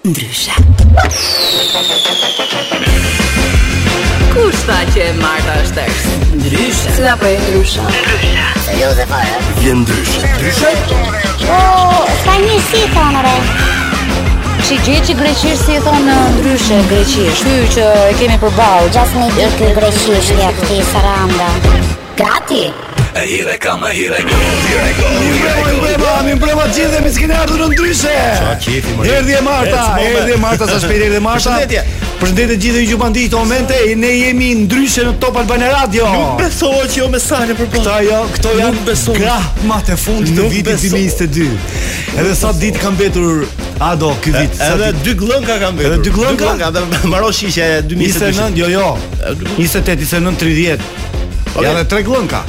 [0.08, 0.54] ndryshë.
[0.62, 3.60] Nuk është ashtu.
[4.32, 6.04] Ku tha që Marta është tërës?
[6.40, 7.82] Ndryshe Si da për e ndryshe?
[7.84, 8.44] Ndryshë?
[8.66, 10.70] Se jo dhe fare Vjen ndryshe Ndryshe?
[11.52, 11.56] O,
[12.22, 13.34] s'ka një si i thonë
[14.62, 19.20] Që gjë që si i thonë ndryshe greqish Ty që e kemi për balë Gjasë
[19.20, 21.48] një gjë të greqish Ja këti saranda
[22.22, 22.62] Gati
[23.20, 26.94] E hire kam, e hire kam, e go, hire kam, Mi mbrema, mi mbrema gjithë
[26.94, 28.14] dhe mi s'kene ardhë në ndryshe
[28.62, 31.60] Qa Erdi e Marta, erdi e Marta, sa shpejt erdi e Marta
[32.22, 36.04] Përshëndetje gjithë ju gjumandit të momente, ne jemi ndryshe në Top Albana Radio.
[36.12, 39.24] Nuk besohet që jo me sajnë për Këta jo, këto janë besohet.
[39.24, 41.58] Kra, ma të fund të vitit 2022.
[42.14, 43.42] Edhe sa ditë kam mbetur
[43.82, 44.54] Ado ky vit.
[44.70, 45.96] Edhe dy glënka kam mbetur.
[45.98, 48.88] Edhe dy glënka, edhe mbaro shishe 2029, jo jo.
[49.26, 50.90] 28, 29, 30.
[51.58, 52.46] Janë tre glënka.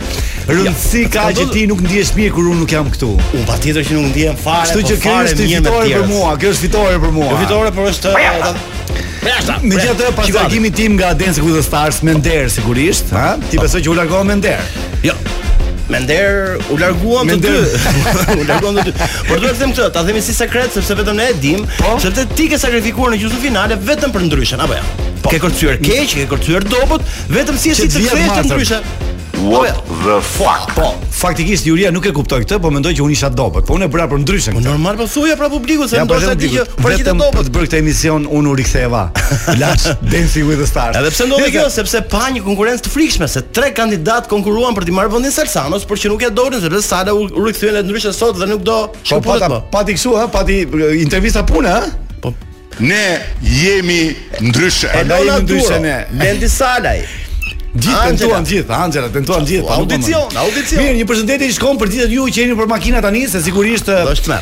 [0.51, 3.15] rëndësi ka që ti nuk ndihesh mirë kur unë nuk jam këtu.
[3.39, 5.37] U patjetër që nuk ndihem fare, po fare mirë me ti.
[5.37, 7.37] Kështu që kjo është fitore për mua, kjo është fitore për mua.
[7.45, 8.76] Fitore për është
[9.23, 10.33] Pra pra me gjithë të pas
[10.79, 13.35] tim nga Dance with the Stars Me ndërë sigurisht ha?
[13.51, 15.17] Ti besoj që u largohë me ndërë Jo
[15.91, 17.55] Me ndërë u larguam të dy
[18.41, 18.95] U larguam të dy
[19.29, 21.97] Por duhet të them këtë Ta themi si sekret Sepse vetëm ne e dim po?
[22.03, 25.11] Sepse ti ke sakrifikuar në gjusë finale Vetëm për ndryshën, Apo bëja?
[25.25, 25.33] po.
[25.35, 28.79] Ke kërcyer keq, ke kërcyer dobët, vetëm si e si të kthesh të ndryshe.
[29.45, 30.73] What the fuck?
[30.75, 33.67] Po, faktikisht juria nuk e kuptoi këtë, po mendoj që unë isha dobët.
[33.69, 34.55] Po unë e bëra për ndryshën.
[34.57, 37.51] Po normal po thuaja pra publikut se ja, ndoshta ti që për këtë dobët.
[37.53, 39.03] Për këtë emision unë u riktheva.
[39.61, 40.97] Laç Dancing with the Stars.
[40.97, 44.89] Edhe pse ndodhi kjo, sepse pa një konkurrencë të frikshme se tre kandidat konkurruan për
[44.89, 48.17] të marrë vendin Salsanos, por që nuk e dorën sepse Sala u rikthyen në ndryshën
[48.17, 48.79] sot dhe nuk do.
[49.13, 51.93] Po pata, po, pati kështu ha, pati eh, intervista puna, ha.
[52.25, 52.33] Po
[52.81, 53.05] ne
[53.45, 54.03] jemi
[54.49, 54.95] ndryshe.
[55.05, 55.97] Ne jemi ndryshe ne.
[56.25, 57.05] Lendi Salaj.
[57.77, 60.79] Gjithë tentuan gjithë, Anxela tentuan gjithë, audicion, audicion.
[60.81, 63.91] Mirë, një përshëndetje i shkon për gjithë ju që jeni për makina tani, se sigurisht
[63.93, 64.33] uh,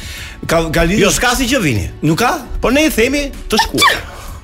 [0.51, 1.89] ka ka Jo, s'ka si që vini.
[2.07, 2.35] Nuk ka?
[2.61, 4.01] Po ne i themi të shkuar.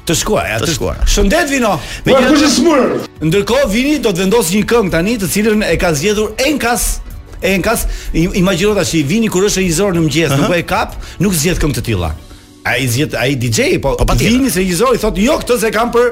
[0.06, 1.00] Të shkuar, ja të shkuar.
[1.10, 1.72] Shëndet vino.
[2.06, 2.84] Me një kush e smur.
[3.26, 6.90] Ndërkohë vini do të vendosë një këngë tani, të cilën e ka zgjedhur Enkas
[7.46, 7.82] Enkas,
[8.16, 10.46] imagjino tash i vini kur është e izor në mëngjes, uh -huh.
[10.48, 12.14] nuk e kap, nuk zgjedh këngë të tilla.
[12.66, 15.92] A i zhjet, DJ, po, po vini se i thotë, thot, jo, këtë se kam
[15.94, 16.08] për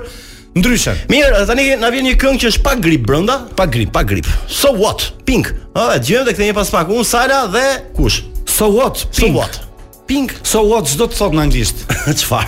[0.61, 0.93] ndryshe.
[1.11, 3.41] Mirë, dhe tani na vjen një këngë që është pa grip brenda.
[3.59, 4.29] pa grip, pa grip.
[4.47, 7.65] So what, pink, a, e të gjemë dhe një pas pak, unë Sara dhe
[7.97, 8.21] kush?
[8.47, 9.59] So what, pink, so what,
[10.07, 11.83] pink, so what, zdo të thot në anglisht.
[12.23, 12.47] Qfar?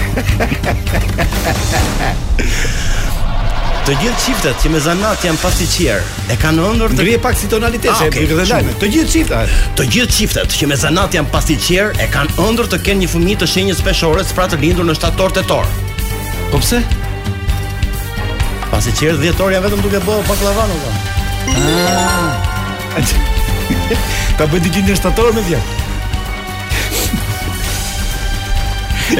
[3.82, 7.38] Të gjithë çiftet që me zanat janë pasi qier, e kanë ëndër të Ngrije pak
[7.40, 11.32] si tonalitet, ah, e bëj Të gjithë çiftet, të gjithë çiftet që me zanat janë
[11.34, 14.86] pasi qier, e kanë ëndër të kenë një fëmijë të shenjës peshore, pra të lindur
[14.86, 15.66] në shtator tetor.
[16.52, 16.78] Po pse?
[18.72, 20.78] Pasi që erdhi dhjetorja vetëm duke bë pa klavan ah.
[20.78, 20.78] u
[22.96, 23.10] kan.
[24.38, 25.78] Ta bëti gjithë në shtator me vjet.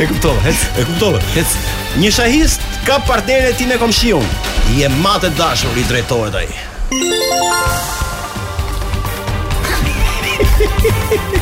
[0.00, 1.18] E kuptova, hec, e kuptova.
[1.34, 1.52] Hec,
[2.00, 4.24] një shahist ka partnerin e tij me komshion.
[4.72, 6.48] I e matë dashur i drejtohet ai.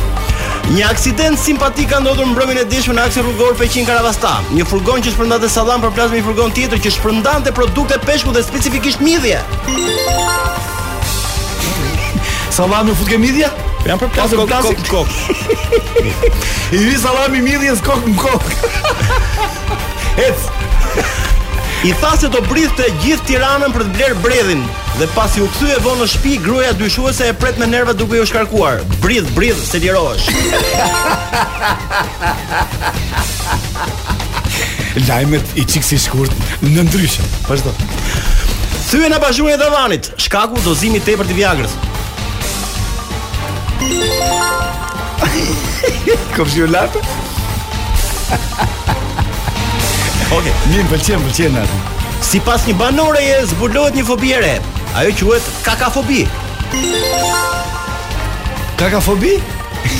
[0.71, 4.29] Një aksident simpatik ka ndodhur në brëmin e dishme në aksin rrugor Peqin Karavasta.
[4.55, 8.39] Një furgon që shpërndante sallam përplas me një furgon tjetër që shpërndante produkte peshku dhe
[8.47, 9.41] specifikisht midhje.
[12.55, 13.49] Sallam në futke midhje?
[13.83, 15.81] Jam përplas me kokë në kokë.
[16.79, 19.01] I vi sallam i në kokë në kokë.
[20.21, 21.19] Hetë!
[21.81, 22.37] I tha se do
[22.77, 24.61] të gjithë Tiranën për të bler bredhin
[24.99, 28.25] dhe pasi u kthye vonë në shtëpi gruaja dyshuese e pret me nerva duke u
[28.25, 28.81] shkarkuar.
[29.01, 30.29] Brith, brith, se lirohesh.
[35.09, 36.31] Lajmet i çiksi shkurt
[36.61, 37.25] në ndryshëm.
[37.49, 37.71] Vazhdo.
[38.91, 41.73] Thyen në bashkëpunën e Davanit, shkaku dozimi i tepërt i Viagrës.
[46.37, 46.99] Kopshi u lapë?
[50.31, 50.69] Okej, okay.
[50.71, 51.77] mirë, pëlqen, pëlqen atë.
[52.23, 54.51] Sipas një banoreje zbulohet një fobi e re.
[55.01, 56.21] Ajo quhet kakafobi.
[58.79, 59.33] Kakafobi?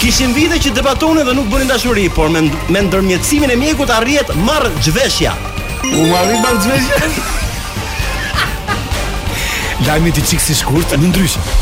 [0.00, 4.32] Kishin vite që debatonin dhe nuk bënin dashuri, por me me ndërmjetësimin e mjekut arrihet
[4.48, 5.36] marr zhveshja.
[5.84, 7.04] U marr ban xhveshja.
[9.86, 11.54] Lajmi ti çiksi shkurt, në ndryshim.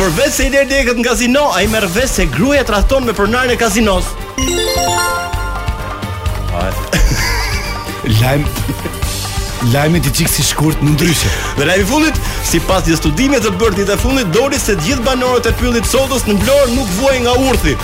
[0.00, 3.52] Përveç se i lërë djekët në kazino, a i mërë se gruja trahton me përnarën
[3.52, 4.23] e kazinosë.
[8.20, 8.42] Lajm
[9.72, 11.30] Lajmi ti çik si shkurt në ndryshe.
[11.56, 15.06] Dhe lajmi fundit, sipas disa studime të bërë ditë të fundit, doli se të gjithë
[15.06, 17.76] banorët e pyllit sotës në Vlorë nuk vuajnë nga urthi.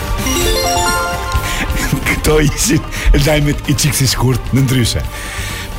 [2.11, 2.83] Kto i çik
[3.15, 5.01] i ti çik si shkurt në ndryshe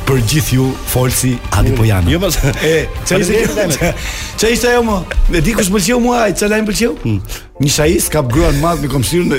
[0.08, 2.10] për gjithë ju folsi Adi Pojana.
[2.10, 2.32] Jo, jo
[2.68, 3.92] E, çfarë ishte ajo?
[4.40, 4.96] Çe ishte ajo më?
[5.32, 6.94] Me di kush pëlqeu mua ai, çe lajm pëlqeu?
[7.04, 7.18] Hmm.
[7.62, 9.32] Një shajis ka gruan mat me komshin.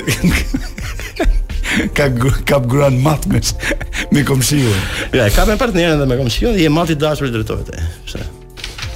[1.96, 2.06] Ka
[2.46, 3.40] ka gruan mat me
[4.12, 7.58] me Ja, ka me partnerën dhe me komshin, i e mati dashur të
[8.06, 8.22] Pse?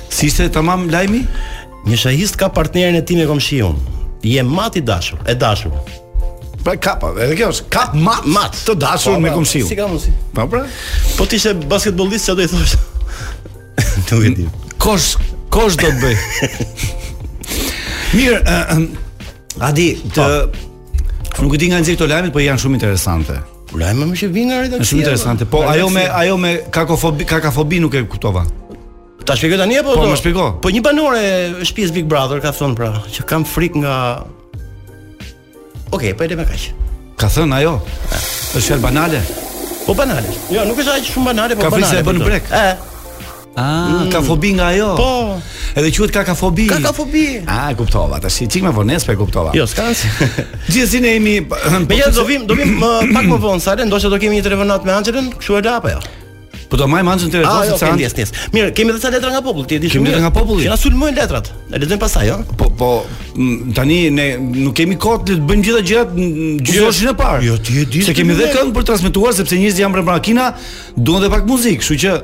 [0.09, 1.25] Si ishte tamam lajmi?
[1.89, 3.75] Një shajist ka partnerën e tij me komshirën.
[4.23, 5.73] Je mati dashur, e dashur.
[6.69, 9.65] Pra kapa, edhe kjo është kap mat, mat të dashur po, me po, komshiu.
[9.65, 10.11] Si ka mundsi?
[10.37, 10.67] Po pra.
[11.17, 12.75] Po ti ishe basketbollist, çfarë do i thosh?
[14.13, 14.45] Nuk e di.
[14.77, 15.07] Kosh,
[15.55, 16.19] kosh do të bëj.
[18.19, 21.47] Mirë, eh, eh, a di të po.
[21.47, 23.39] nuk e di nga nxjerr këto lajmet, po janë shumë interesante.
[23.73, 24.85] Lajme më që vin nga redaksia.
[24.85, 25.49] Është shumë interesante.
[25.57, 28.45] Po ajo me ajo me kakofobi, kakafobi nuk e kuptova.
[29.25, 29.97] Ta shpjegoj tani apo?
[29.97, 30.53] Po, më shpjegoj.
[30.61, 31.25] Po një banore
[31.65, 33.97] shtëpisë Big Brother ka thonë pra që kam frikë nga
[35.91, 36.65] Ok, po edhe më kaq.
[37.19, 37.77] Ka thënë ajo.
[38.13, 39.23] Është shumë banale.
[39.87, 40.35] Po banale.
[40.53, 41.81] Jo, nuk është aq shumë banale, po banale.
[41.81, 42.51] Ka fikse bën po brek.
[42.53, 42.69] Ë.
[43.59, 44.11] Ah, mm.
[44.13, 44.89] ka fobi nga ajo.
[45.01, 45.11] Po.
[45.81, 47.25] Edhe quhet ka fobi Ka kafobi.
[47.49, 48.21] Ah, e kuptova.
[48.23, 49.51] Tash çik me vones po e kuptova.
[49.57, 49.89] Jo, s'ka.
[50.71, 51.35] Gjithsinë e jemi.
[51.49, 54.47] Me jetë do vim, do vim pak më vonë, sa le, ndoshta do kemi një
[54.53, 56.05] telefonat me Anxhelën, kështu e ajo apo jo.
[56.69, 59.65] Po do majmë anxhën të vetë, sa anxhës Mirë, kemi edhe sa letra nga populli,
[59.71, 60.03] ti e di shumë.
[60.05, 60.67] Kemi letra nga populli.
[60.67, 61.49] Ja sulmojnë letrat.
[61.73, 62.37] Ne lexojmë pasaj, ha.
[62.43, 62.57] Jo?
[62.61, 62.91] Po po
[63.77, 67.45] tani ne nuk kemi kohë të bëjmë gjitha gjërat gjyshin po, jo, e parë.
[67.49, 68.03] Jo, ti e di.
[68.05, 70.49] Se kemi edhe këngë për transmetuar sepse njerëzit janë brenda makina,
[70.95, 72.19] duan edhe pak muzikë, kështu që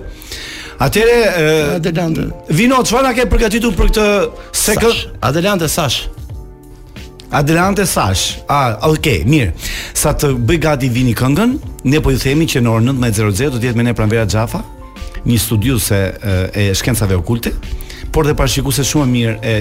[0.85, 1.19] Atëre,
[1.79, 2.25] Adelante.
[2.51, 4.07] Vino, çfarë na ke përgatitur për këtë
[4.51, 5.03] sekond?
[5.31, 5.77] Adelante Sash.
[5.77, 6.01] Adelante, Sash.
[7.35, 8.39] Adelante Sash.
[8.47, 9.51] A, ah, okay, mirë.
[9.97, 11.57] Sa të bëj gati vini këngën,
[11.91, 14.61] ne po ju themi që në orën 19:00 do të jetë me ne pranvera Xhafa,
[15.27, 15.99] një studiuese
[16.55, 17.51] e shkencave okulte,
[18.15, 19.55] por dhe parashikuese shumë mirë e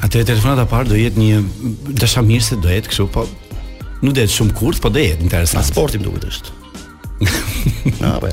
[0.00, 1.40] Atë e telefonat e parë do jetë një
[2.00, 3.26] dasha mirë se do jetë kështu, po
[4.00, 5.60] nuk do jetë shumë kurt, po do jetë interesant.
[5.60, 6.54] Na sporti më duket është.
[8.02, 8.30] Na apo.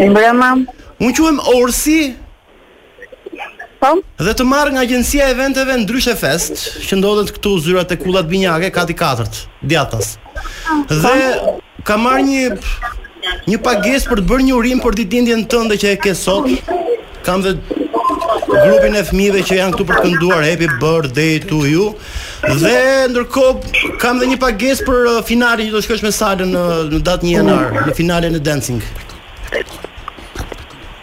[0.00, 0.64] Imbra mam,
[0.98, 2.14] më çuhem Orsi.
[3.78, 3.92] Po.
[4.18, 6.56] Dhe të marr nga agjencia e eventeve Ndryshë Fest,
[6.88, 10.16] që ndodhet këtu zyrat e Kullat binyake, kati 4, Djatas.
[10.90, 11.14] Dhe
[11.86, 12.56] kam marr një
[13.50, 16.50] një pagesë për të bërë një urim për ditindjen tënde që e ke sot.
[17.24, 17.54] Kam dhe
[18.50, 21.88] grupin e fëmijëve që janë këtu për të kënduar Happy Birthday to you.
[22.62, 22.74] Dhe
[23.12, 26.86] ndërkohë kam dhe një pagesë për uh, finalin që do të shkosh me Salën uh,
[26.96, 28.82] në datë 1 janar, në finalen e dancing.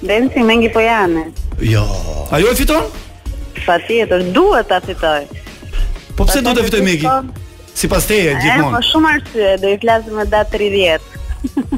[0.02, 1.24] Dancing me Gipojane.
[1.66, 1.86] Jo.
[2.30, 2.90] A ju e fiton?
[3.66, 5.24] Patjetër, duhet ta fitoj.
[6.16, 7.10] Po pse duhet të fitoj Megi?
[7.80, 8.76] Sipas teje gjithmonë.
[8.76, 11.16] Po shumë arsye, do i flasim me datë 30.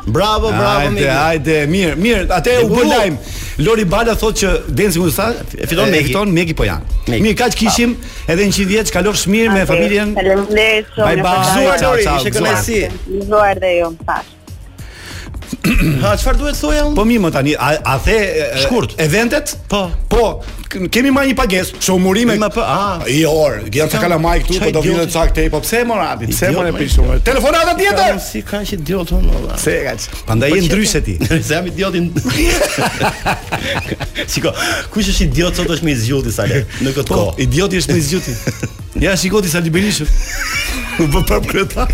[0.05, 1.07] Bravo, bravo Miki.
[1.09, 2.27] Hajde, hajde, mirë, mirë.
[2.37, 3.17] Atë u bë lajm.
[3.65, 6.11] Lori Bala thotë që Denzi mund të thotë, e fiton Megi.
[6.11, 7.01] Fiton Megi po janë.
[7.15, 7.97] Mirë, kaq kishim
[8.29, 10.13] edhe 100 vjeç, kalofsh mirë me familjen.
[10.19, 11.19] Faleminderit shumë.
[11.23, 11.67] Bye bye.
[11.79, 12.17] Ciao, ciao.
[12.21, 12.81] Ishte kënaqësi.
[13.15, 13.25] Ju
[13.65, 14.34] dhe ju pas.
[16.03, 16.95] ha çfarë duhet thoja unë?
[16.97, 19.53] Po mi më tani, a, a the shkurt eventet?
[19.71, 19.83] Po.
[20.11, 20.21] Po,
[20.93, 22.35] kemi marrë një pagesë, shumurime.
[22.41, 22.99] Ma po, a.
[23.11, 26.29] I or, gjatë ka kalamaj këtu, po do vinë të cakte, po pse mor radi?
[26.33, 27.09] Pse më e pishum?
[27.27, 28.19] Telefonata tjetër.
[28.25, 29.57] si ka që idiot unë valla.
[29.59, 30.07] Pse kaç?
[30.29, 31.17] Prandaj je po ndryshe ti.
[31.31, 32.11] Se jam idiotin.
[34.25, 34.53] Shiko,
[34.93, 37.41] kush është idiot sot është me i zgjuti sa le në këtë po, kohë.
[37.47, 38.37] Idioti është më i zgjuti.
[39.07, 40.05] Ja shiko ti sa libelishu.
[41.03, 41.89] U po prap kryetar.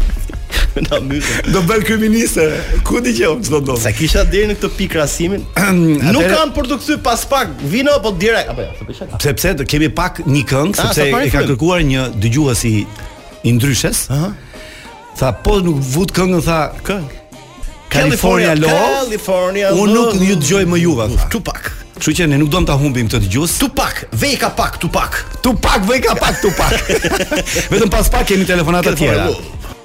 [0.92, 1.46] Na mysë.
[1.54, 2.46] Do bëj kriminalistë.
[2.88, 3.76] Ku di që çdo do.
[3.82, 5.44] Sa kisha deri në këtë pikë krasimin?
[6.12, 7.54] Nuk kam për të kthyr pas pak.
[7.72, 8.76] Vino apo direkt apo jo?
[8.92, 12.74] Sepse pse do kemi pak një këngë ah, sepse e ka kërkuar një dëgjuesi
[13.48, 14.06] i ndryshës.
[14.16, 14.32] Aha.
[15.20, 17.00] Tha po nuk vut këngën tha Kë?
[17.92, 21.10] California Law California Law Unë nuk ju dëgjoj më juve.
[21.34, 21.78] Tu pak.
[22.02, 23.58] Kështu që ne nuk dom ta humbim këtë dëgjues.
[23.62, 24.06] Tu pak,
[24.42, 25.20] ka pak, tu pak.
[25.44, 26.72] Tu pak, ka pak, tu pak.
[27.76, 29.28] Vetëm pas pak kemi telefonata të tjera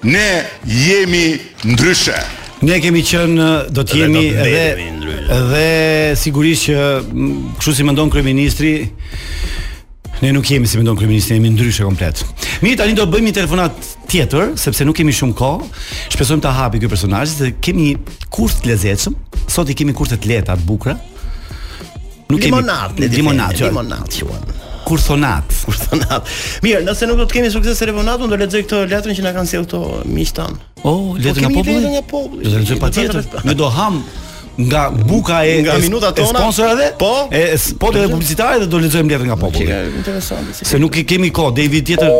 [0.04, 2.14] ne jemi ndryshe.
[2.62, 4.88] Ne kemi qenë do të jemi edhe
[5.36, 6.76] edhe sigurisht që
[7.60, 8.76] kështu si mendon kryeministri
[10.24, 12.22] Ne nuk jemi si mendon kryeministri, jemi ndryshe komplet.
[12.64, 15.66] Mi tani do bëjmë një telefonat tjetër sepse nuk kemi shumë kohë.
[16.14, 19.18] Shpresojmë ta hapi ky personazh dhe kemi një kurth të lezetshëm.
[19.52, 20.96] Sot i kemi kurthe të leta, të bukura.
[22.32, 23.68] Nuk kemi limonadë, limonadë, jo.
[23.74, 24.62] limonadë.
[24.86, 25.44] Kursonat.
[25.66, 26.22] Kursonat.
[26.62, 29.50] Mirë, nëse nuk do të kemi sukses Serenadë, do lexoj këtë letër që na kanë
[29.50, 29.80] sjellë këto
[30.14, 30.58] miq tan.
[30.86, 31.98] Oh, letër nga populli.
[32.06, 33.28] Do të lexoj patjetër.
[33.48, 33.98] Ne do ham
[34.56, 36.44] nga buka e nga minuta tona.
[36.44, 36.92] Sponsor edhe?
[37.00, 37.10] Po.
[37.34, 39.74] E spotet e publicitare dhe do lexojmë letër nga populli.
[40.04, 40.54] Interesant.
[40.62, 42.14] Se nuk i kemi kohë, David tjetër.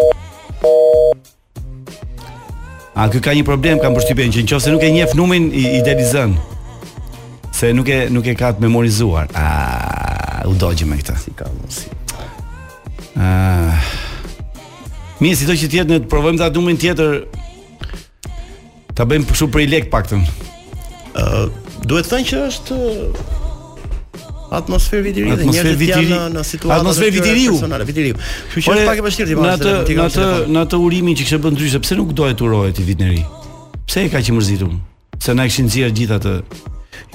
[2.98, 6.34] A ky ka një problem, kam përshtypjen që nëse nuk e njeh numrin i idealizon.
[7.54, 9.30] Se nuk e nuk e ka të memorizuar.
[9.38, 9.46] A
[10.50, 11.16] u dogjë me këtë.
[11.22, 11.84] Si ka mos.
[13.18, 13.80] Ah.
[15.20, 17.14] Mi si do që tjetë ne të provojmë të adumin tjetër
[18.96, 21.46] Ta bëjmë përshu për i lek pak tënë uh,
[21.88, 22.76] Duhet thënë që është
[24.58, 26.10] Atmosferë vitiri atmosferë dhe njerëzit vitiri...
[26.12, 26.44] janë në,
[26.76, 27.56] Atmosferë vitiriu
[27.88, 30.26] Vitiriu është pak e Në atë, në atë,
[30.58, 33.10] në atë urimin që kështë bëndry Se Pse nuk dojë të urojë të vitë
[33.88, 34.68] Pse e ka që mërzitu
[35.24, 36.62] Se na e këshin zirë gjithatë të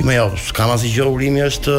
[0.02, 1.78] Ima jo, s'kam asë gjohë urimi është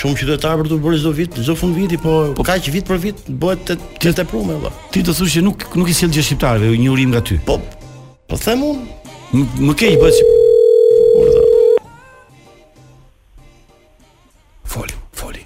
[0.00, 3.00] shumë qytetar për të bërë çdo vit, çdo fund viti, po, po kaq vit për
[3.04, 4.70] vit bëhet të të tepruar valla.
[4.92, 7.38] Ti do thuash që nuk nuk i sjell gjë shqiptarëve, një urim nga ty.
[7.46, 7.58] Po
[8.28, 8.86] po them unë,
[9.68, 10.30] më keq bëhet si
[14.72, 15.42] Folli, folli.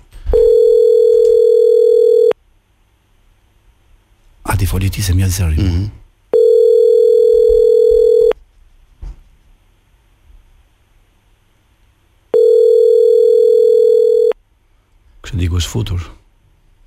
[4.47, 5.11] A ti foli ti se
[15.27, 16.03] Kështë diku është futur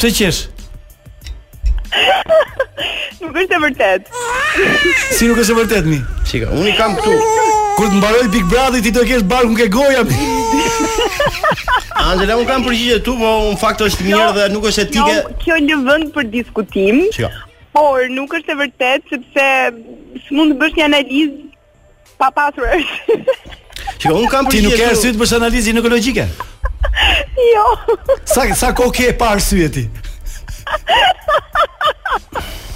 [0.00, 0.40] Pse qesh?
[3.20, 4.08] Nuk është e vërtet.
[5.16, 5.98] Si nuk është e vërtet mi?
[6.30, 7.18] Çika, unë i kam këtu.
[7.76, 10.02] Kur të mbaroj Big Brother ti do të kesh barkun ke goja.
[12.00, 15.12] Angela, unë kam përgjigje tu, po në fakt është mirë jo, dhe nuk është etike.
[15.20, 17.04] Jo, kjo një vend për diskutim.
[17.14, 17.30] Çika.
[17.76, 19.46] Por nuk është e vërtet sepse
[20.24, 21.49] s'mund të bësh një analizë
[22.20, 22.68] pa pasur
[24.02, 26.26] Që kam po Ti nuk ke arsye për bësh në këllogjike?
[27.50, 27.64] Jo.
[28.32, 29.86] Sa sa kohë ke pa arsye ti?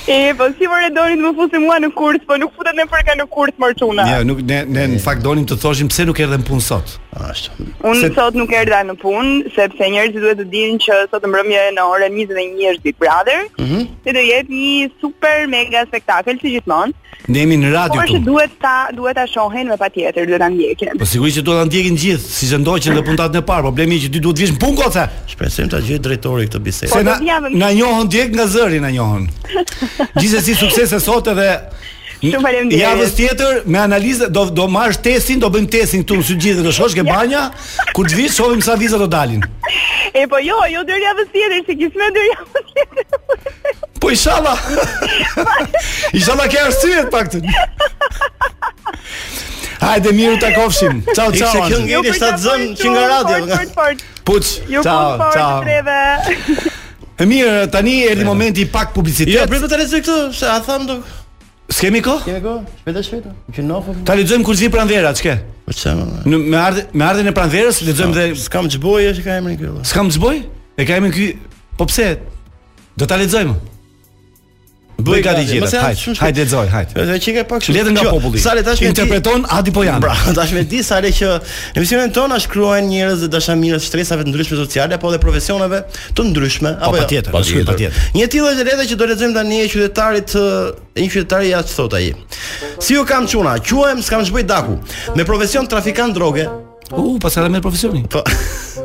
[0.08, 2.84] E po si vore dorin të më fusim mua në kurs, po nuk futet në
[2.92, 6.06] përka në kurs më Jo, ja, nuk ne ne në fakt donim të thoshim pse
[6.06, 6.94] nuk në punë sot.
[7.16, 7.50] Ashtu.
[7.88, 8.10] Unë se...
[8.14, 11.86] sot nuk erdha në punë sepse njerëzit duhet të dinë që sot mbrëmja e në
[11.90, 13.40] orën 21:00 është di brother.
[13.42, 13.62] Ëh.
[13.62, 13.82] Mm -hmm.
[14.06, 16.92] Do të jetë një super mega spektakël si gjithmonë.
[17.32, 18.06] Ne jemi në radio këtu.
[18.06, 20.88] Por që duhet ta duhet ta shohin me patjetër, duhet ta ndjekin.
[20.98, 23.64] Po sigurisht që duhet ta ndjekin gjithë, siç e ndoqën në puntatën e parë.
[23.66, 25.04] Problemi që ti duhet vish në punë kocë.
[25.32, 26.92] Shpresojmë ta gjej drejtori këtë bisedë.
[26.92, 27.02] Po,
[27.62, 29.22] na njohën djeg nga zëri, na njohën.
[30.16, 31.52] Gjithsesi suksese sot edhe
[32.22, 32.80] Ju faleminderit.
[32.80, 36.62] Ja tjetër me analizë do do marrësh testin, do bëjmë testin këtu në sy gjithë
[36.64, 37.42] të ke banja,
[37.94, 39.42] kur të vi shohim sa vizat do dalin.
[40.14, 43.76] E po jo, jo deri javës vës tjetër se gjithmonë deri javës tjetër.
[44.00, 44.62] Po inshallah.
[46.18, 47.42] Inshallah ke arsye pak të.
[49.84, 51.04] Hajde miru ta kofshim.
[51.14, 51.52] Ciao ciao.
[51.52, 53.62] Ishte këngë që të zëm që nga radio.
[54.24, 54.56] Puç.
[54.80, 56.46] Ciao, ciao.
[57.18, 60.16] E mirë, tani e momenti momenti pak publicitet Jo, përre më të ledzoj këtu,
[60.52, 60.96] a tham do.
[61.72, 62.20] S'kemi kohë?
[62.20, 62.26] ko?
[62.28, 63.04] S'kemi e ko, Që
[63.56, 65.36] shpete T'a lexojmë kur zi pran çke?
[65.64, 69.22] Po qe me dhe Me ardhën e pranverës, lexojmë dhe S'ka më gjëboj, jo që
[69.24, 69.72] ka emrin këtu.
[69.80, 70.44] kjo S'ka më
[70.76, 71.30] E ka eme një kjo?
[71.80, 72.18] Po pse?
[72.96, 73.54] Do t'a lexojmë.
[74.98, 75.78] Bëj gati gjithë.
[75.82, 76.94] Hajt, hajde lexoj, hajt.
[76.96, 77.90] Edhe çike pak shumë.
[77.92, 78.40] nga populli.
[78.40, 80.00] Sa le tash me interpreton Adi Pojan.
[80.00, 81.32] Bra, tash me di sa le që
[81.76, 85.82] në misionin ton na shkruajn njerëz dhe dashamirës shtresave të ndryshme sociale apo edhe profesioneve
[86.16, 87.02] të ndryshme po, apo jo?
[87.02, 87.32] patjetër.
[87.34, 87.66] patjetër.
[87.66, 90.36] Pa pa një tillë është edhe që do lexojmë tani e qytetarit
[90.96, 92.14] një qytetari ja thot ai.
[92.80, 93.58] Si u kam çuna?
[93.60, 94.78] Quhem s'kam zhbëj daku.
[95.16, 96.48] Me profesion trafikant droge,
[96.94, 98.20] U, uh, pas edhe me profesion Po.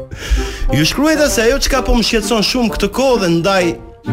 [0.76, 3.66] Ju shkruajta se ajo çka po më shqetëson shumë këtë kohë dhe ndaj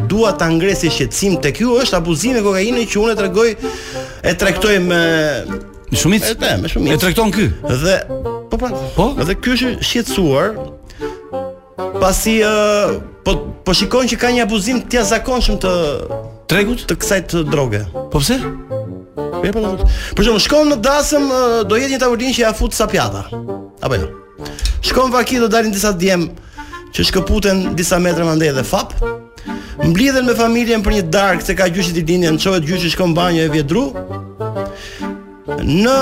[0.09, 2.01] dua ta ngresi shqetësim tek ju është
[2.37, 3.55] e kokainë që unë tregoj
[4.23, 5.45] e tregtoj me
[5.91, 6.23] me shumic.
[6.25, 6.93] E të, me shumic.
[6.93, 7.49] E tregton ky.
[7.63, 8.05] Dhe
[8.51, 8.69] po pra.
[8.97, 9.15] Po.
[9.25, 10.55] Dhe ky është shqetësuar
[12.01, 15.73] pasi uh, po po shikon që ka një abuzim të jashtëzakonshëm të
[16.49, 17.85] tregut të kësaj të droge.
[18.13, 18.37] Po pse?
[19.39, 19.77] Për po, po.
[20.17, 21.31] Për shembull, shkon në dasëm
[21.71, 23.25] do jetë një tavolinë që ja fut sa pjata.
[23.81, 24.11] Apo jo.
[24.85, 26.29] Shkon vaki do dalin disa djem
[26.93, 28.95] që shkëputen disa metra mandej dhe fap
[29.87, 33.15] mblidhen me familjen për një darkë se ka që i dinin në qohet gjyshit shkon
[33.15, 33.85] banjo e vjedru
[35.59, 35.95] në,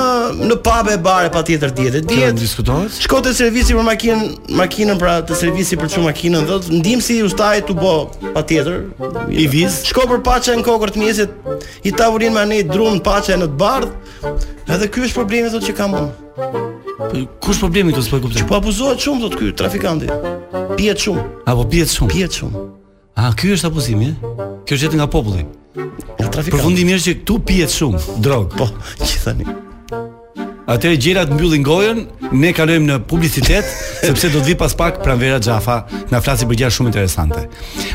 [0.46, 4.22] në pabe e bare pa tjetër tjetër tjetër tjetër shkot të servisi për makinën
[4.60, 7.96] makinën pra të servisi për çu makinën dhe ndim si ustaj t'u bo
[8.34, 11.50] pa tjetër i viz shko për pacha e në kokër të mjesit
[11.86, 14.24] i tavurin me anë drum në e në të bardh
[14.72, 16.06] edhe kjo është problemi thotë që ka
[17.06, 18.42] Po kush problemi këtu s'po e kuptoj.
[18.48, 20.08] Po abuzohet shumë sot ky trafikanti.
[20.78, 21.22] Pihet shumë.
[21.46, 22.10] Apo pihet shumë.
[22.16, 22.64] Pihet shumë.
[23.16, 24.10] A ky është abuzimi?
[24.12, 24.46] Ja?
[24.68, 25.46] Kjo është nga populli.
[26.20, 26.56] Nga trafiku.
[26.58, 28.50] Përfundimisht është që këtu pihet shumë drog.
[28.58, 28.66] Po,
[29.00, 29.46] gjithani.
[30.68, 32.00] Atë gjërat mbyllin gojën,
[32.36, 33.64] ne kalojmë në publicitet
[34.02, 35.78] sepse do të vi pas pak pranvera Xhafa,
[36.12, 37.46] na flasi për gjëra shumë interesante.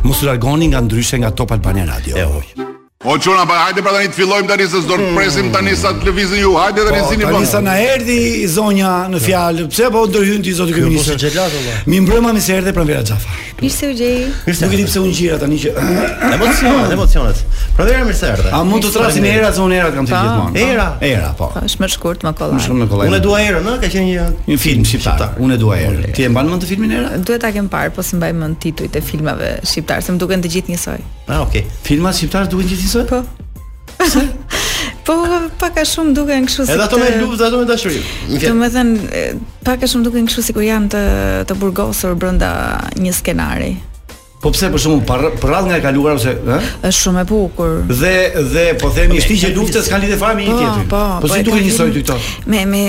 [0.08, 2.42] Mos u largoni nga ndryshe nga Top Albania Radio.
[3.04, 5.16] O po, qona, pa hajde pra një të fillojmë tani se s'do të hmm.
[5.18, 6.52] presim tani sa të lëvizin ju.
[6.54, 7.32] Hajde tani sini po.
[7.40, 7.66] Tanisa po.
[7.66, 9.64] na erdhi zonja në fjalë.
[9.74, 11.08] Pse po ndërhyn ti zoti kryeminist?
[11.10, 11.80] Po çelat valla.
[11.90, 13.40] Mi se më së erdhi pranvera Xhafa.
[13.62, 14.20] Mirë u gjej.
[14.52, 15.72] Nuk e di pse unë gjira tani që
[16.36, 17.42] emocionet, emocionet.
[17.76, 18.54] Pranvera më se erdhi.
[18.54, 20.62] A mund të trasin era se unë era kam të gjithmonë?
[20.62, 20.88] Era.
[21.10, 21.50] Era po.
[21.58, 22.70] Është më shkurt më kollaj.
[23.10, 25.34] Unë dua erën, ka një film shqiptar.
[25.42, 26.06] Unë dua erën.
[26.14, 27.18] Ti e mban të filmin era?
[27.18, 27.82] Duhet ta kem po
[28.62, 31.00] titujt e filmave shqiptar, duken të gjithë njësoj.
[31.32, 31.64] Ah, okay.
[31.88, 33.06] Filma shqiptar të gjithë Pse?
[33.08, 33.24] Po.
[35.08, 35.14] po
[35.60, 36.74] pak a shumë duken kështu si.
[36.76, 38.02] Edhe ato me lufta, ato me dashuri.
[38.28, 41.06] Do të thënë eh, pak a shumë duken kështu sikur janë të
[41.52, 42.52] të burgosur brenda
[43.00, 43.72] një skenari.
[44.42, 46.56] Po pse për shkakun për, për radh nga e kaluara ose ë?
[46.88, 47.74] Është shumë e bukur.
[47.92, 48.14] Dhe
[48.54, 50.88] dhe po themi ishte që luftës kanë lidhë fare me një po, tjetrin.
[50.90, 52.16] Po, po si po, po, duhet njësoj ty këto?
[52.54, 52.82] Me me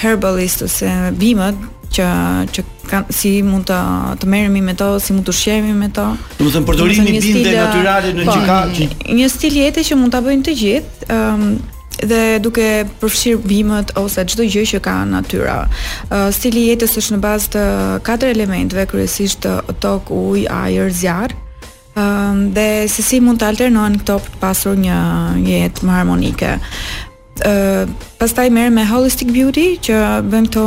[0.02, 1.56] herbalist ose bimët
[1.92, 2.06] që
[2.54, 3.80] që kan, si mund të
[4.20, 6.06] të merremi me to, si mund të ushqehemi me to.
[6.38, 8.84] Do të thënë përdorimi bindë natyrale në po, gjika që
[9.20, 11.60] një stil jetë që mund ta bëjnë të gjithë, ëm um,
[12.00, 12.66] dhe duke
[13.02, 15.58] përfshirë bimët ose çdo gjë që ka natyra.
[16.08, 17.66] Uh, stili i jetës është në bazë të
[18.06, 19.46] katër elementëve, kryesisht
[19.84, 21.36] tok, ujë, ajër, zjarr.
[21.94, 24.98] Um, dhe se si mund të alternohen këto për të pasur një
[25.44, 26.54] jetë më harmonike.
[27.44, 27.84] Uh,
[28.20, 30.00] pastaj merrem me holistic beauty që
[30.32, 30.66] bën këto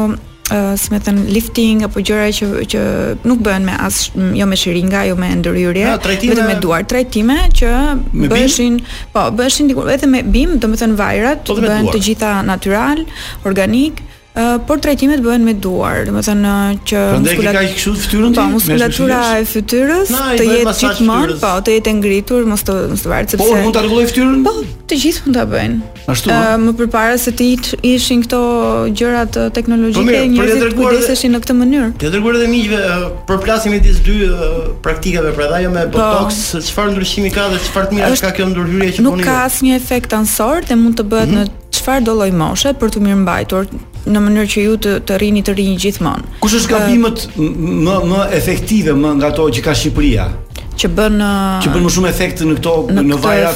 [0.54, 2.82] si më thën lifting apo gjëra që që
[3.26, 7.72] nuk bëhen me as jo me shiringa, jo me ndëryrje, vetëm me duar, trajtime që
[8.28, 8.78] bëheshin,
[9.14, 13.06] po, bëheshin diku vetëm me bim, domethën vajrat po bëhen të gjitha natyral,
[13.46, 14.04] organik,
[14.36, 16.56] Uh, por trajtimet bëhen me duar, do të thënë
[16.92, 18.42] që muskulatura ka kështu fytyrën tim.
[18.42, 23.14] Po, muskulatura e fytyrës të jetë gjithmonë, po, të jetë ngritur, mos të mos të
[23.14, 23.46] varet po, sepse.
[23.48, 24.42] Po, mund ta rregulloj fytyrën?
[24.44, 24.58] Po,
[24.92, 25.95] të gjithë mund ta bëjnë.
[26.12, 26.30] Ashtu.
[26.30, 27.46] Ë, më përpara se të
[27.90, 28.42] ishin këto
[28.98, 31.88] gjëra të teknologjike, po njerëzit kujdeseshin në këtë mënyrë.
[32.04, 32.82] Të dërguar edhe miqve,
[33.30, 34.20] përplasim midis dy
[34.86, 35.98] praktikave, pra edhe ajo me po.
[35.98, 39.10] botox, çfarë ndryshimi ka dhe çfarë mirë është ka kjo ndërhyrje që bëni?
[39.10, 41.42] Nuk ka asnjë efekt ansor dhe mund të bëhet mhm.
[41.42, 43.70] në çfarë do lloj moshe për të mirëmbajtur
[44.06, 46.36] në mënyrë që ju të të rini të rini gjithmonë.
[46.46, 50.28] Kush është gabimet më më efektive më nga ato që ka Shqipëria?
[50.80, 51.16] që bën
[51.64, 53.56] që bën më shumë efekt në këto në, në vajrat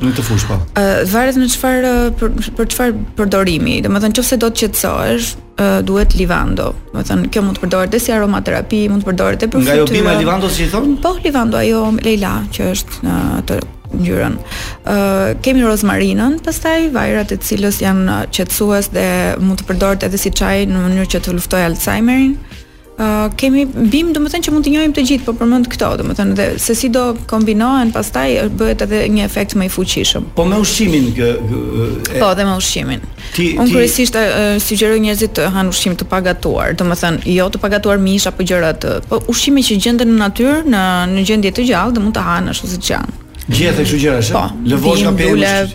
[0.00, 0.58] në këtë fush po.
[0.80, 3.76] Ë uh, varet në çfarë për, për çfarë përdorimi.
[3.84, 6.70] Domethënë nëse do të qetësohesh, uh, duhet livando.
[6.92, 9.78] Domethënë kjo mund të përdoret dhe si aromaterapi, mund të përdoret edhe për fytyrë.
[9.78, 10.94] Nga jo bima livando si thon?
[11.04, 13.60] Po, livando ajo Leila që është në atë
[13.94, 14.40] ngjyrën.
[14.80, 19.06] Uh, kemi rozmarinën, pastaj vajrat e cilës janë qetësues dhe
[19.42, 22.34] mund të përdoret edhe si çaj në mënyrë që të luftojë Alzheimerin.
[22.42, 22.53] Uh,
[22.98, 25.88] Uh, kemi bim do të thënë që mund të njohim të gjithë, por përmend këto,
[25.98, 29.72] do të thënë dhe se si do kombinohen, pastaj bëhet edhe një efekt më i
[29.74, 30.28] fuqishëm.
[30.36, 31.88] Po me ushqimin kë, kë
[32.20, 32.22] e...
[32.22, 33.02] Po, dhe me ushqimin.
[33.34, 33.74] Ti, Unë ti...
[33.74, 37.98] kryesisht uh, sugjeroj njerëzit të hanë ushqim të pagatuar, do të thënë jo të pagatuar
[38.06, 41.98] mish apo gjëra të, po ushqimi që gjenden në natyrë, në në gjendje të gjallë
[41.98, 43.20] dhe mund të hanësh ose të gjallë.
[43.48, 44.42] Gjethe kështu gjëra Po.
[44.72, 45.12] Lëvosh ka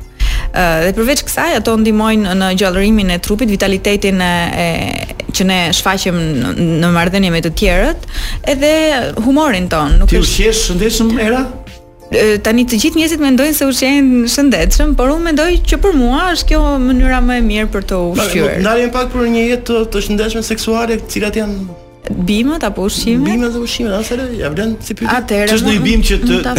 [0.53, 5.57] Uh, dhe përveç kësaj ato ndihmojnë në gjallërimin e trupit, vitalitetin e, e që ne
[5.73, 6.15] shfaqem
[6.81, 8.05] në marrëdhënie me të tjerët,
[8.45, 8.71] edhe
[9.25, 9.91] humorin ton.
[9.99, 11.41] Nuk Ti u qesh shëndetshëm era?
[12.45, 16.49] tani të gjithë njerëzit mendojnë se ushqehen shëndetshëm, por unë mendoj që për mua është
[16.51, 18.57] kjo mënyra më e mirë për të ushqyer.
[18.65, 21.79] Na pak për një jetë të, të shëndetshme seksuale, të cilat janë
[22.27, 23.23] bimët apo ushqimet?
[23.29, 25.13] Bimët dhe ushqimet, atë ja vlen si pyetje.
[25.21, 26.55] Atëherë, ç'është një bim që të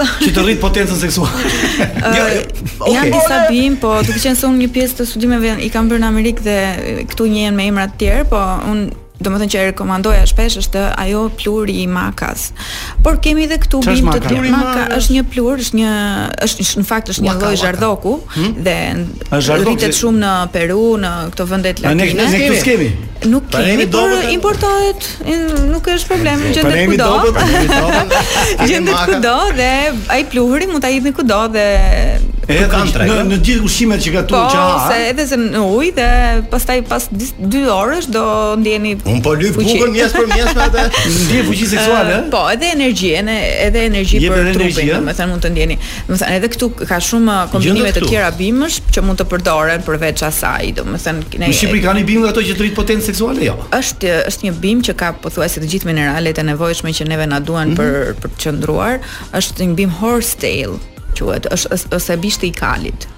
[0.22, 1.52] që të rrit potencën seksuale?
[1.86, 5.52] ja, jo, jo, janë disa bim, po duke qenë se unë një pjesë të studimeve
[5.66, 6.58] i kam bërë në Amerikë dhe
[7.12, 8.40] këtu njëën me emra të tjerë, po
[8.72, 12.50] unë do më thënë që e rekomandoja shpesh është ajo pluri i makas
[13.06, 15.92] por kemi dhe këtu bim të të të maka është një plur është një,
[16.46, 18.60] është në fakt është një lloj zhardoku hmm?
[18.66, 20.02] dhe rritet si...
[20.02, 22.88] shumë në Peru në këto vëndet latine nuk kemi, nuk kemi,
[23.32, 25.08] nuk kemi por importohet
[25.72, 27.92] nuk është problem po, gjendet kudo
[28.68, 29.72] gjendet kudo dhe
[30.12, 31.66] ai pluri mund të ajit një kudo dhe
[32.46, 33.06] Edhe kanë tre.
[33.26, 34.60] Në gjithë ushqimet që gatuan çaj.
[34.62, 38.22] Po, se edhe se në ujë dhe pastaj pas 2 orësh do
[38.62, 38.92] ndjeni.
[39.10, 40.84] Un po lyp bukën mjes për mjes me atë.
[41.16, 42.14] Ndjen fuqi seksuale?
[42.20, 45.78] Uh, po, edhe energji, edhe energji për trupin, domethënë mund të ndjeni.
[46.06, 50.24] Domethënë edhe këtu ka shumë uh, kombinime të tjera bimësh që mund të përdoren përveç
[50.30, 51.44] asaj, domethënë ne.
[51.48, 53.58] Në Shqipëri kanë bimë ato që drit potencë seksuale, jo.
[53.74, 57.26] Është uh, është një bimë që ka pothuajse të gjithë mineralet e nevojshme që neve
[57.26, 57.80] na duan mhm.
[57.80, 59.02] për për të qëndruar,
[59.34, 60.78] është një bimë horse tail
[61.24, 63.08] quhet, është ose bishti i kalit.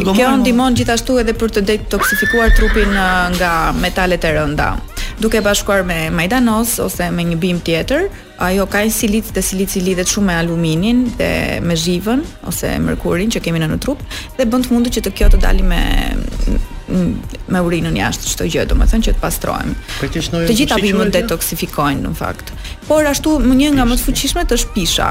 [0.00, 0.36] kjo po.
[0.42, 4.70] ndihmon gjithashtu edhe për të detoksifikuar trupin eh, nga metalet e rënda
[5.20, 8.08] duke bashkuar me majdanos ose me një bim tjetër,
[8.42, 11.30] ajo ka një silic dhe silici lidhet shumë me aluminin dhe
[11.62, 14.02] me zhivën ose mërkurin që kemi në në trup
[14.38, 15.80] dhe bënd të mundu që të kjo të dali me
[16.94, 19.72] me urinën jashtë çdo gjë, domethënë që të pastrohem.
[20.02, 22.52] Të gjitha bimët detoksifikojnë në fakt.
[22.86, 25.08] Por ashtu një nga më të fuqishmet është pisha.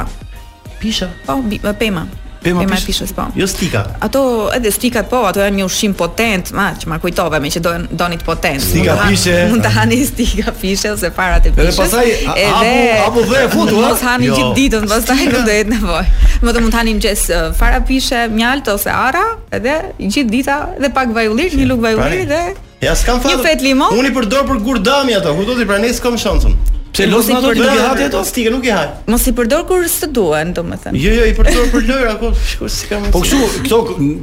[0.80, 1.10] Pisha?
[1.26, 1.40] Po,
[1.82, 2.06] pema.
[2.44, 3.12] Pema pishës.
[3.14, 3.40] Pema po.
[3.40, 3.82] Jo stika.
[4.04, 4.22] Ato
[4.56, 7.74] edhe stikat po, ato janë një ushqim potent, ma që ma kujtove me që do
[8.02, 8.64] donit potent.
[8.66, 9.38] Stika mund pishe.
[9.54, 11.72] Mund të hani stika pishe ose para të pishës.
[11.72, 12.76] Edhe pastaj edhe
[13.06, 13.94] apo dhe futu, ha?
[13.96, 14.36] të hani jo.
[14.42, 16.20] gjithë ditën, pastaj nuk do nevoj nevojë.
[16.44, 17.24] Më të mund hani mëngjes
[17.62, 19.26] fara pishe, mjalt ose arra,
[19.58, 22.44] edhe gjithë dita edhe pak vaj një lukë vaj ulir dhe
[22.84, 23.38] Ja, s'kam fatë.
[23.38, 23.94] Një fet limon.
[23.96, 26.52] Unë i përdor për gurdami ato, kuptoti, pra ne s'kam shansun.
[26.94, 28.84] Pse los ato do të hajë ato stike, nuk i haj.
[29.10, 31.00] Mos i përdor kur s'të duan, domethënë.
[31.02, 33.08] Jo, jo, i përdor për lojë apo sikur si kam.
[33.16, 33.80] Po kështu, këto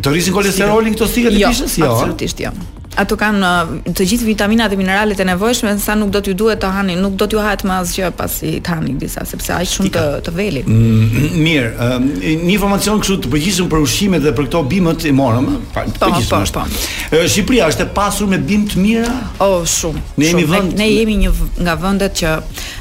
[0.07, 1.75] të rrisin kolesterolin këto stike të bishës?
[1.83, 2.55] Jo, jo absolutisht jo
[2.99, 6.61] ato kanë uh, të gjithë vitaminat e mineralet e nevojshme, sa nuk do t'ju duhet
[6.63, 9.93] të hani, nuk do t'ju hahet më asgjë pasi të hani disa, sepse ai shumë
[9.95, 10.69] të të velit.
[10.71, 15.15] Mm, mirë, um, një informacion kështu të përgjithshëm për ushqimet dhe për këto bimët i
[15.17, 15.51] morëm.
[15.75, 16.67] Po, po, po.
[17.15, 19.15] Shqipëria është e pasur me bimë të mira?
[19.39, 20.03] Oh, shumë.
[20.21, 21.33] Ne jemi vend, ne jemi një
[21.67, 22.37] nga vendet që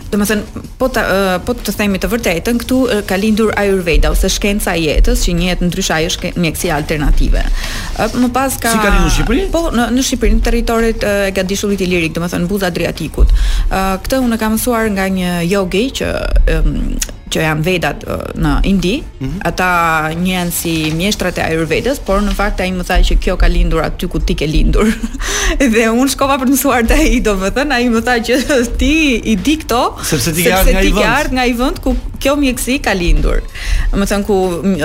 [0.09, 3.51] Do të thënë, po ta uh, po të themi të vërtetën, këtu uh, ka lindur
[3.61, 7.43] Ayurveda ose shkenca e jetës, që njihet ndryshe ajo është mjekësia alternative.
[7.99, 9.45] Uh, më pas ka Si ka lindur në Shqipëri?
[9.53, 13.35] Po, në në Shqipëri, në territorin e uh, Ilirik, do të thënë Buza Adriatikut.
[13.69, 16.09] Uh, këtë unë kam mësuar nga një yogi që
[16.57, 16.75] um,
[17.33, 19.39] që janë vedat uh, në Indi, mm -hmm.
[19.49, 19.67] ata
[20.25, 23.83] janë si mjeshtrat e Ayurvedës, por në fakt ai më tha që kjo ka lindur
[23.85, 24.89] aty ku ti ke lindur.
[25.75, 28.91] dhe unë shkova për të mësuar të ai, domethënë ai më tha që ti
[29.33, 33.43] i di këto, sepse ti je ardhur nga ai vend ku kjo mjeksi ka lindur.
[33.93, 34.37] Domethënë ku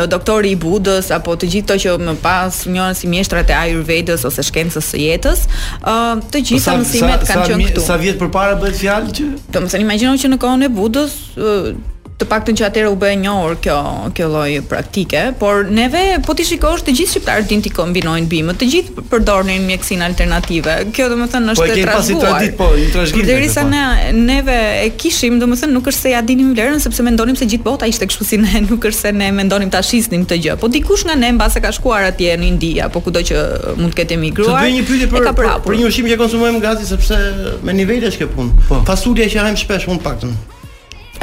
[0.09, 4.25] doktori i Budës apo të gjithë ato që më pas njohen si mjeshtrat e Ayurvedës
[4.29, 5.47] ose shkencës së jetës,
[5.81, 7.87] ë uh, të gjitha mësimet kanë qenë këtu.
[7.89, 9.25] Sa vjet përpara bëhet fjalë që
[9.57, 11.75] Domethënë imagjino që në kohën e Budës uh,
[12.15, 13.77] të paktën që atëherë u bë e njohur kjo
[14.15, 18.55] kjo lloj praktike, por neve po ti shikosh të gjithë shqiptarët din ti kombinojnë bimë,
[18.61, 20.77] të gjithë përdornin mjekësinë alternative.
[20.95, 21.89] Kjo domethënë është e trashëguar.
[21.91, 23.27] Po e kemi pasi tradit po, një trashëgim.
[23.33, 23.75] Derisa po.
[23.75, 27.67] ne neve e kishim, domethënë nuk është se ja dinim vlerën sepse mendonim se gjithë
[27.67, 30.57] bota ishte kështu si ne, nuk është se ne mendonim ta shisnim këtë gjë.
[30.63, 33.45] Po dikush nga ne mbase ka shkuar atje në Indi apo kudo që
[33.83, 34.61] mund të ketë emigruar.
[34.63, 37.19] Të bëj një pyetje për, për një ushqim që konsumojmë gati sepse
[37.67, 38.67] me nivele është kjo punë.
[38.69, 38.83] Po.
[38.87, 40.37] Fasulja që hajmë shpesh, unë paktën.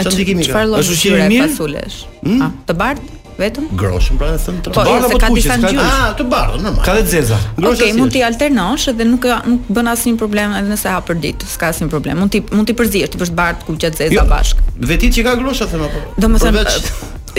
[0.03, 0.51] Çfarë ndikimi ka?
[0.51, 1.99] Çfarë lloj ushqimi mirë fasulesh?
[2.25, 2.41] Hmm?
[2.45, 3.09] A, të bardh?
[3.41, 3.69] Vetëm?
[3.79, 4.85] Groshën pra e thënë të bardhë.
[4.85, 5.85] Po, bardh, se ka disa ngjyra.
[5.85, 6.85] Ah, të bardhë, normal.
[6.85, 7.37] Ka dhe zeza.
[7.55, 7.63] Groshë.
[7.71, 11.19] Okej, okay, mund ti alternosh edhe nuk nuk bën asnjë problem edhe nëse hap për
[11.25, 12.21] ditë, s'ka asnjë problem.
[12.21, 14.61] Mund ti mund ti përzihesh, ti bësh bardhë ku gjatë zeza jo, bashk.
[14.91, 16.03] Vetit që ka groshë thënë apo?
[16.25, 16.69] Domethënë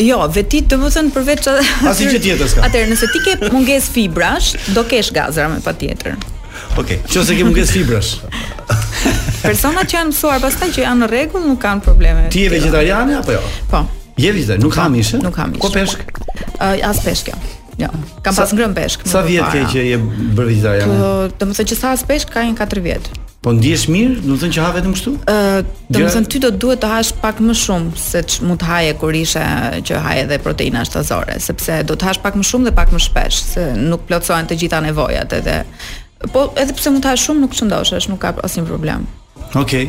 [0.01, 1.46] Jo, vetit të më thënë përveç...
[1.90, 2.62] Asi që tjetër s'ka.
[2.64, 6.16] Atërë, nëse ti ke munges fibrash, do kesh gazra me pa tjetër.
[6.78, 7.00] Okej.
[7.04, 7.12] Okay.
[7.14, 8.12] Qose ke mungesë fibrash.
[9.44, 12.28] Personat që janë mësuar pastaj që janë në rregull nuk kanë probleme.
[12.32, 12.52] Ti je jo.
[12.54, 13.40] vegetariane apo jo?
[13.68, 13.82] Po.
[14.20, 15.20] Je vegetar, nuk ha mishë?
[15.24, 15.61] Nuk ha mishë.
[15.64, 16.08] Ko peshk?
[16.56, 17.37] Uh, as peshk jo.
[17.82, 17.88] Jo.
[18.24, 19.04] Kam sa, pas ngrën peshk.
[19.08, 20.96] Sa vjet ke që je bërë vegetariane?
[20.96, 23.12] Po, domethënë që sa as peshk ka një katër vjet.
[23.44, 24.20] Po ndihesh mirë?
[24.22, 25.12] Do të thënë që ha vetëm kështu?
[25.28, 28.61] Ë, do të thënë ty do të duhet të hash pak më shumë se mund
[28.62, 29.42] të haje kur ishe
[29.88, 33.02] që haje edhe proteina shtazore, sepse do të hash pak më shumë dhe pak më
[33.02, 35.56] shpesh, se nuk plotësohen të gjitha nevojat edhe
[36.32, 39.06] Po edhe pse mund ta ha shumë nuk çndoshesh, nuk ka asnjë problem.
[39.58, 39.88] Okej.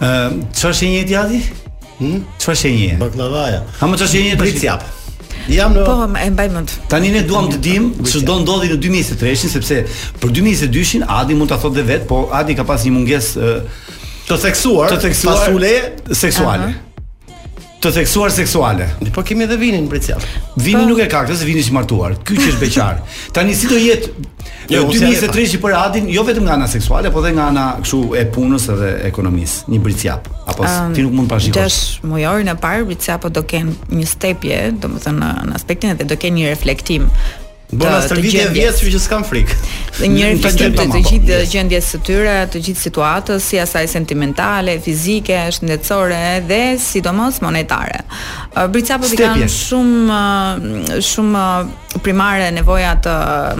[0.00, 1.40] ë uh, Çfarë shenje ti azi?
[2.00, 2.16] Hm?
[2.42, 2.96] Çfarë shenje?
[3.02, 3.60] Baklavaja.
[3.78, 4.86] A më çfarë një brici jap?
[5.52, 6.74] Jam në Po, e mbaj mend.
[6.90, 9.80] Tani ne duam të dimë ç'do ndodhi në 2023 sepse
[10.22, 13.82] për 2022 Adi mund ta thotë vetë, po Adi ka pasur një mungesë uh,
[14.24, 15.72] të theksuar, të theksuar pasule
[16.16, 16.72] seksuale.
[16.72, 16.82] Uh -huh
[17.84, 18.86] të theksuar seksuale.
[19.12, 20.24] Po kemi edhe vinin për cilat.
[20.64, 20.88] Vini po.
[20.92, 22.14] nuk e ka këtë, se vini është martuar.
[22.24, 23.02] Ky që është beqar.
[23.36, 24.10] Tani si do jetë
[24.72, 28.00] jo, 2023 që për Adin, jo vetëm nga ana seksuale, po edhe nga ana kështu
[28.20, 30.28] e punës edhe ekonomisë, një bricjap.
[30.48, 31.62] Apo um, ti nuk mund të shikosh.
[31.62, 36.36] Gjash mujorin e parë bricjapo do ken një stepje, domethënë në aspektin edhe do ken
[36.40, 37.10] një reflektim
[37.72, 39.54] Bona stërvitje vjetë që që s'kam frikë
[40.10, 41.10] Një reflektim të të po.
[41.10, 48.02] gjithë gjendjes të tyre Të gjithë situatës Si asaj sentimentale, fizike, shëndetsore Dhe sidomos monetare
[48.70, 51.46] Brica për po, të kanë shumë Shumë
[52.04, 53.12] primare nevoja të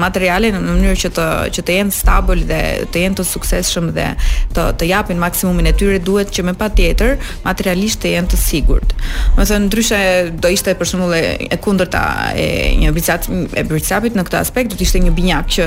[0.03, 2.57] materiale në mënyrë që të që të jenë stabil dhe
[2.91, 4.09] të jenë të suksesshëm dhe
[4.57, 7.13] të të japin maksimumin e tyre duhet që më patjetër
[7.45, 8.97] materialisht të jenë të sigurt.
[9.39, 10.01] Do thënë ndryshe
[10.43, 12.03] do ishte për shembull e kundërta
[12.35, 12.49] e
[12.83, 13.21] një brica
[13.55, 15.65] e Whatsappit në këtë aspekt do të ishte një binjak që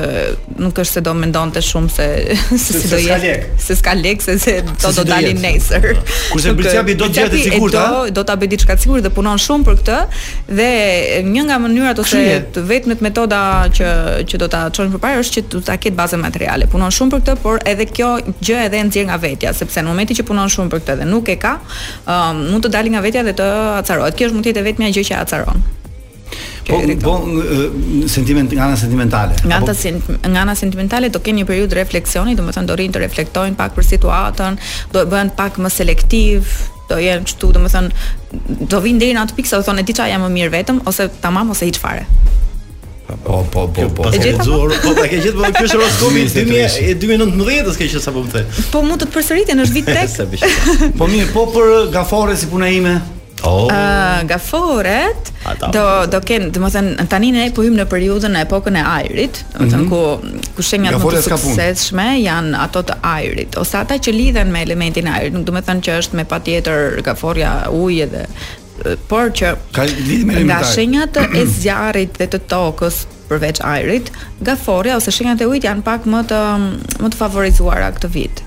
[0.61, 3.53] nuk është se do mendonte shumë se se, se, se do jetë.
[3.65, 5.87] Se s'ka lek, se se do se do dalin nesër.
[6.33, 7.85] Kurse Whatsappi do të jetë sigurt, a?
[7.85, 10.01] Do, të do ta bëj diçka sigurt dhe punon shumë për këtë
[10.59, 10.67] dhe
[11.27, 12.25] një nga mënyrat ose
[12.57, 13.39] të të metoda
[13.77, 13.91] që
[14.31, 16.67] që do ta çojmë përpara është që do ta ketë bazën materiale.
[16.73, 18.11] Punon shumë për këtë, por edhe kjo
[18.43, 21.07] gjë edhe e nxjerr nga vetja, sepse në momentin që punon shumë për këtë dhe
[21.15, 21.55] nuk e ka,
[22.03, 23.51] um, mund të dalë nga vetja dhe të
[23.83, 24.17] acarohet.
[24.19, 25.65] Kjo është mund të jetë vetmja gjë që acaron.
[26.67, 27.11] Po, po, po
[28.11, 29.33] sentiment nga ana sentimentale.
[29.43, 32.75] Nga ana sen, nga ana sentimentale do keni një periudhë refleksioni, do të thonë do
[32.75, 34.59] rinë të reflektojnë pak për situatën,
[34.91, 36.51] do bëhen pak më selektiv
[36.91, 37.87] do jam çtu do më thon
[38.73, 41.07] do vin deri në atë pikë sa do thonë ti jam më mirë vetëm ose
[41.23, 42.03] tamam ose hiç fare
[43.23, 44.11] po po po po, po.
[44.11, 44.19] e po.
[44.19, 48.23] Po, gjithë po ta ke gjetë, po ky është i 2019-s ke qenë sa po
[48.23, 52.35] më thën po mund të të përsëritën është vit tek po mirë po për gafore
[52.39, 52.95] si puna ime
[53.43, 53.69] Oh.
[53.69, 54.23] Uh,
[55.47, 58.75] Ata, do do ken, do të thënë tani ne po hym në periudhën e epokën
[58.75, 59.91] e ajrit, do të thënë mhm.
[59.91, 64.63] ku ku shenjat më të suksesshme janë ato të ajrit ose ata që lidhen me
[64.65, 68.25] elementin ajrit, nuk do të thënë që është me patjetër gaforja ujë edhe
[69.09, 70.51] por që ka lidhje me elementin.
[70.51, 74.11] Nga shenjat e zjarrit dhe të tokës përveç ajrit,
[74.47, 76.41] gaforja ose shenjat e ujit janë pak më të
[77.05, 78.43] më të favorizuara këtë vit.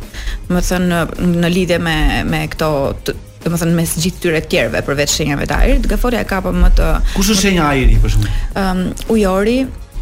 [0.51, 1.01] Do thënë në,
[1.47, 1.97] në lidhje me
[2.35, 2.73] me këto
[3.07, 6.53] të, domethënë mes gjithë këtyre të tjerëve përveç shenjave të ajrit, gafolja e ka po
[6.55, 8.41] më të Kush është shenja e ajrit për shembull?
[8.63, 9.59] Ëm um, ujori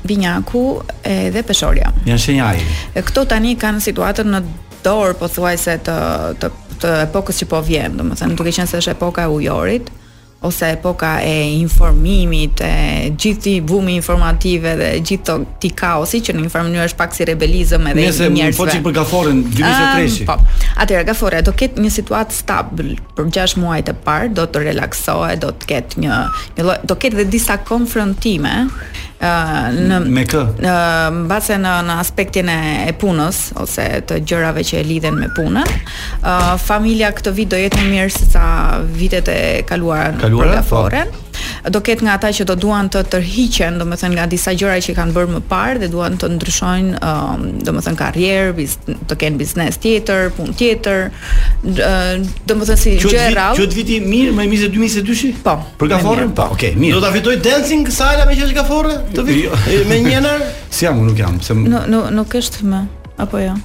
[0.09, 0.65] Binjaku
[1.11, 1.93] edhe Peshorja.
[2.07, 2.51] Janë shenja
[2.97, 4.43] E këto tani kanë situatën në
[4.87, 6.01] dorë pothuajse të
[6.43, 9.89] të të epokës që po vjen, domethënë duke qenë se është epoka e ujorit,
[10.41, 16.45] ose epoka e informimit, e gjithë bumi informative dhe gjithë të ti kaosi që në
[16.45, 18.66] një farë mënyrë është pak si rebelizëm edhe Njëse, i njerëzve.
[18.68, 20.22] Nëse, më për gaforin, 2023.
[20.22, 24.62] Um, po, gafore, do ketë një situatë stabil për 6 muaj të parë, do të
[24.68, 26.20] relaksohet, do të ketë një,
[26.62, 28.55] një do ketë dhe disa konfrontime,
[29.21, 30.41] në me kë?
[30.62, 30.75] ë
[31.25, 35.66] mbase në në aspektin e, e punës ose të gjërave që e lidhen me punën.
[36.23, 38.47] ë familja këtë vit do jetë më mirë se sa
[38.87, 40.14] vitet e kaluara.
[40.21, 40.87] Kaluara, po
[41.71, 44.95] do ketë nga ata që do duan të tërhiqen, do thënë nga disa gjëra që
[44.97, 48.67] kanë bërë më parë dhe duan të ndryshojnë, um, do thënë karrierë,
[49.11, 51.09] të kenë biznes tjetër, punë tjetër,
[51.75, 52.13] uh,
[52.49, 53.63] do thënë si gjë e rallë.
[53.63, 55.31] Qëtë viti mirë, më i mise 2022-shi?
[55.45, 55.57] Po.
[55.81, 56.35] Për gaforën?
[56.39, 56.99] Po, okay, mirë.
[56.99, 59.59] Do të fitoj dancing sala me që është Të vit, jo.
[59.89, 60.47] me njënër?
[60.75, 61.39] si jam, nuk jam.
[61.43, 61.55] pse?
[61.65, 62.81] Nuk, nuk, nuk është më,
[63.25, 63.53] apo jo?
[63.53, 63.59] Ja?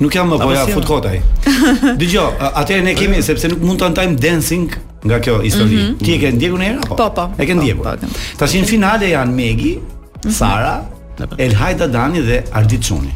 [0.00, 1.18] Nuk jam apo ja, fut kotaj.
[2.00, 4.68] Dgjoj, atëherë ne kemi sepse nuk mund të antajm dancing
[5.04, 5.76] nga kjo histori.
[5.76, 6.02] Mm -hmm.
[6.04, 6.94] Ti e ke ndjekur herë apo?
[6.96, 7.24] Po, po.
[7.38, 7.84] E ke ndjekur.
[7.84, 8.06] Po, po.
[8.38, 10.32] Tash në finale janë Megi, mhm.
[10.32, 11.40] Sara, mm -hmm.
[11.40, 13.12] El Hajda Dani dhe Ardit Çuni.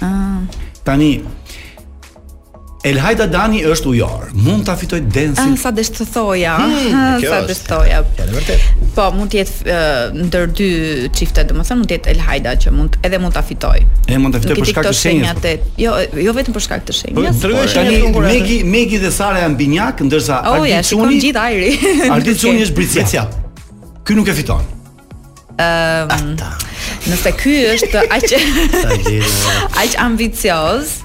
[0.00, 0.40] Ah.
[0.84, 1.20] Tani
[2.84, 4.26] El Hajda Dani është ujor.
[4.36, 5.40] Mund ta fitoj Densi.
[5.40, 6.52] Ah, sa desh të thoja.
[6.60, 8.00] Hmm, sa desh të thoja.
[8.34, 8.66] vërtet.
[8.94, 10.66] Po, mund të jetë uh, ndër dy
[11.16, 13.78] çifte, domethënë mund të jetë El Hajda që mund edhe mund ta fitoj.
[14.12, 15.40] E mund të fitoj për shkak të shenjës.
[15.40, 15.52] Të...
[15.80, 15.94] Jo,
[16.26, 17.38] jo vetëm për shkak të po, shenjës.
[17.38, 21.22] Po, por, tani Megi, Megi dhe Sara janë binjak, ndërsa oh, Ardi Çuni.
[21.24, 21.72] gjithë ajri.
[22.18, 23.24] Ardi Çuni është britësia.
[24.04, 24.68] Ky nuk e fiton.
[25.56, 26.12] Ëm.
[26.12, 26.36] Ehm,
[27.08, 28.28] nëse ky është aq
[29.86, 30.96] aq ambicioz,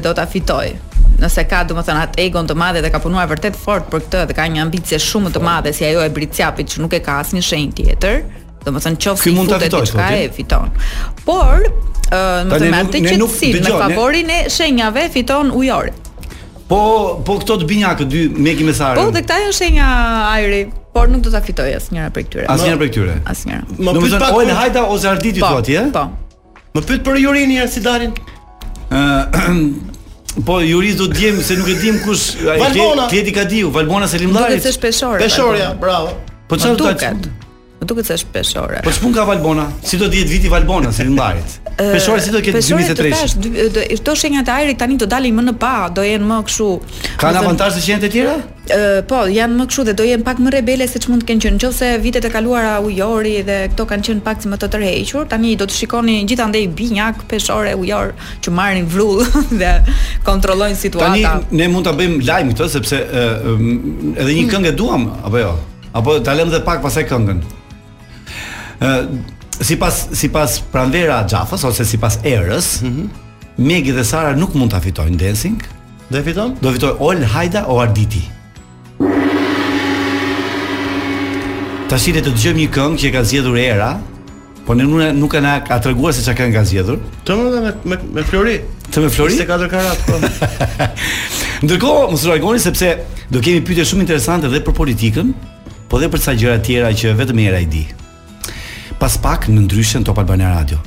[0.00, 0.85] do ta fitoj
[1.20, 4.36] nëse ka domethënë atë egon të madh dhe ka punuar vërtet fort për këtë dhe
[4.36, 7.44] ka një ambicie shumë të madhe si ajo e Britçapit që nuk e ka asnjë
[7.46, 8.20] shenjë tjetër,
[8.64, 10.74] domethënë qoftë si futet diçka po e fiton.
[11.28, 15.94] Por, ë, uh, me atë që si me favorin e shenjave fiton ujore.
[16.66, 16.80] Po,
[17.22, 19.90] po këto të binja këtë dy me kimi Po, dhe këta janë shenja
[20.34, 20.62] ajri,
[20.96, 22.46] por nuk do ta fitoj asnjëra prej këtyre.
[22.52, 23.14] Asnjëra prej këtyre.
[23.24, 23.66] Asnjëra.
[23.78, 25.84] Më pyet pak Ojn Hajda ose Arditi po, thotë, ja?
[25.94, 26.06] Po.
[26.74, 28.16] Më pyet për Jurin një herë si dalin.
[28.90, 29.36] Ë,
[30.44, 32.58] Po jurist do të djem se nuk e dim kush ai
[33.08, 34.52] klienti ka diu, Valbona Selimdari.
[34.58, 35.20] Duket se është peshore.
[35.22, 36.12] Peshore, bravo.
[36.48, 37.30] Po çfarë do të thotë?
[37.86, 38.80] duket se peshore.
[38.84, 39.68] Po çfarë ka Valbona?
[39.84, 41.40] Si do të jetë viti Valbona Selimdari?
[41.78, 43.14] peshore si do ketë 2023.
[43.16, 46.04] Peshore, do të thash, do shenjat e ajrit tani do dalin më në pa, do
[46.04, 46.68] jenë më kështu.
[47.22, 48.36] Kan avantazh të janë të tjera?
[49.06, 51.42] po, janë më këshu dhe do jenë pak më rebele se që mund të kenë
[51.44, 55.28] qënë qëse vitet e kaluara ujori dhe këto kanë qënë pak si më të tërhequr,
[55.30, 56.46] tani do të shikoni gjitha
[56.78, 58.12] binjak, peshore, ujor
[58.42, 59.22] që marrin vrull
[59.60, 59.72] dhe
[60.26, 61.12] kontrollojnë situata.
[61.12, 64.50] Tani, ne mund të bëjmë lajmë këtë, sepse edhe një hmm.
[64.50, 65.52] këngë duham, apo jo?
[65.96, 67.38] Apo ta lëmë dhe pak pasaj këngën?
[68.82, 68.92] E,
[69.62, 69.78] si
[70.14, 73.22] si pas pranvera gjafës, ose si pas erës, mm -hmm.
[73.58, 75.62] Megi dhe Sara nuk mund të fitojnë dancing,
[76.10, 76.56] Do e fiton?
[76.62, 78.22] Do e Ol Hajda o Arditi.
[81.86, 83.92] Ta shite të dëgjojmë një këngë që ka zgjedhur Era,
[84.66, 86.98] po ne nuk nuk kanë ka treguar se çka kanë ka zgjedhur.
[87.22, 88.56] Të më dha me me, me Flori.
[88.90, 89.36] Të më Flori.
[89.38, 90.18] 24 karat po.
[91.66, 92.90] Ndërkohë, mos së largoni sepse
[93.30, 95.30] do kemi pyetje shumë interesante edhe për politikën,
[95.86, 97.86] po dhe për sa gjëra të tjera që vetëm Era i di.
[98.98, 100.82] Pas pak në ndryshën Top Albania Radio.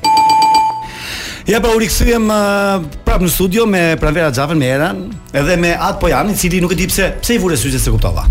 [1.50, 5.00] Ja pa po, u rikthyem uh, prap në studio me Pranvera Xhafen me Eran,
[5.34, 7.90] edhe me At Pojan, i cili nuk e di pse, pse i vure syze se
[7.90, 8.28] kuptova.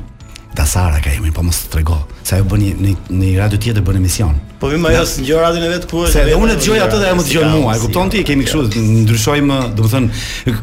[0.56, 3.86] Dasara ka jemi, po mos të trego Sa jo bëni një, një radio tjetë e
[3.88, 6.14] bëni emision Po vim ajo s'ngjoj radion e vet ku është.
[6.16, 7.74] Se edhe unë e dëgjoj atë dhe ajo më dëgjon mua.
[7.76, 10.20] E kupton ti, kemi kështu ndryshojmë, domethënë,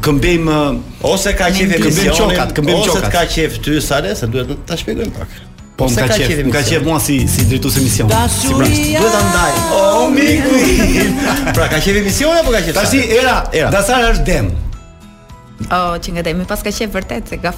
[0.07, 0.47] këmbejm
[1.05, 2.95] ose ka qenë këmbejm çokat, këmbejm çokat.
[2.97, 5.35] Ose ka qenë ty sa le, se duhet ta shpjegojmë pak.
[5.77, 8.09] Po më ka qef, më ka qef mua si si drejtues emision.
[8.37, 9.59] Si pra, duhet ta ndaj.
[10.01, 11.19] O miku im.
[11.59, 12.73] Pra ka qef emision apo ka qef?
[12.81, 13.69] Tashi era, era.
[13.77, 14.49] Dasar është dem.
[15.69, 17.53] Oh, që nga dhejmë, pas ka qef vërtet, se ga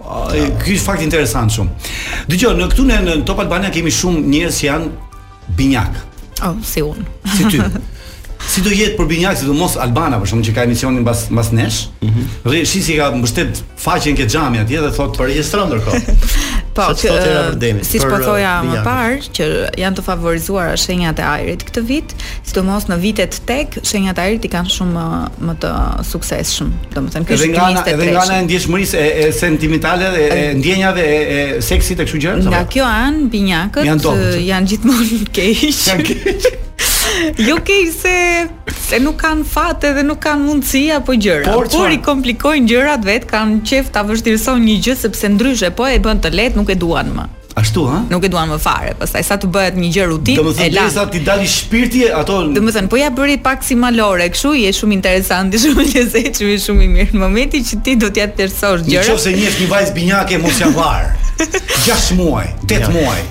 [0.06, 1.90] Ky është fakt interesant shumë.
[2.30, 4.94] Dgjoj, në këtu në, në Top Albania kemi shumë njerëz që janë
[5.60, 6.00] binjak.
[6.44, 7.06] Oh, si unë.
[7.38, 7.62] Si ty.
[8.50, 11.52] si do jetë për Binjak, si do mos Albana, për shumë që ka emisionin mbas
[11.56, 12.52] nesh, mm -hmm.
[12.52, 16.02] rrë shi si ka mbështet faqen këtë gjami atje dhe po, thotë për regjistro ndërkohë.
[16.76, 17.12] po, që,
[17.56, 19.46] uh, si që po thoja më parë, që
[19.82, 24.18] janë të favorizuar shenjat e ajrit këtë vit, si do mos në vitet tek, shenjat
[24.20, 25.72] e ajrit i kanë shumë uh, më të
[26.12, 26.50] suksesshëm.
[26.58, 30.54] shumë, do më thëmë, kështë të Edhe nga në ndjesh e, e sentimentale dhe e,
[30.60, 31.18] ndjenjave e,
[31.58, 32.34] e seksit e çdo gjë.
[32.50, 32.68] Nga jo?
[32.74, 36.65] kjo anë, binjakët janë, uh, gjithmonë keq.
[37.48, 38.16] jo kej se
[38.90, 41.54] se nuk kanë fatë dhe nuk kanë mundësi apo gjëra.
[41.56, 45.88] Por, por i komplikojnë gjërat vet, kanë qejf ta vështirëson një gjë sepse ndryshe po
[45.90, 47.26] e bën të lehtë, nuk e duan më.
[47.56, 48.02] Ashtu ha?
[48.12, 48.92] Nuk e duan më fare.
[49.00, 50.48] Pastaj sa të bëhet një gjë rutinë, e lan.
[50.50, 54.66] Domethënë sa ti dali shpirti ato Domethënë po ja bëri pak si malore, kështu i
[54.72, 57.16] është shumë interesant, i shumë lezetshëm, i shumë i mirë.
[57.16, 59.08] Në momentin që ti do t'ja tërësosh gjëra.
[59.16, 61.16] Nëse njeh një vajzë binjake mos ia var.
[61.90, 63.24] 6 muaj, 8 muaj.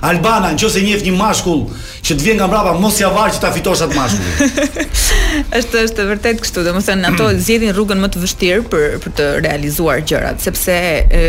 [0.00, 1.64] Albana, në që se njef një mashkull
[2.06, 4.82] që të vjen nga mrapa, mos ja varë që ta fitosh atë mashkull.
[5.58, 7.40] është, është vërtet kështu, dhe më thënë, në ato mm.
[7.48, 10.78] zjedhin rrugën më të vështirë për, për të realizuar gjërat, sepse...
[11.08, 11.26] E,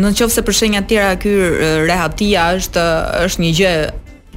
[0.00, 2.84] Në qofë se përshenja tjera kërë rehatia është,
[3.24, 3.72] është një gjë